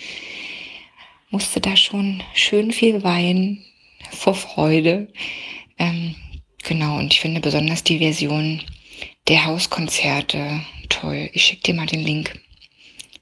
musste 1.30 1.60
da 1.60 1.76
schon 1.76 2.24
schön 2.34 2.72
viel 2.72 3.04
weinen 3.04 3.64
vor 4.12 4.36
Freude. 4.36 5.12
Ähm, 5.78 6.16
genau, 6.64 6.98
und 6.98 7.14
ich 7.14 7.20
finde 7.20 7.42
besonders 7.42 7.84
die 7.84 8.00
Version 8.00 8.62
der 9.28 9.46
Hauskonzerte 9.46 10.62
toll. 10.90 11.30
Ich 11.34 11.46
schicke 11.46 11.64
dir 11.64 11.74
mal 11.74 11.88
den 11.88 12.04
Link. 12.04 12.40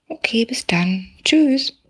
Okay, 0.08 0.46
bis 0.46 0.66
dann. 0.68 1.10
Tschüss. 1.24 1.83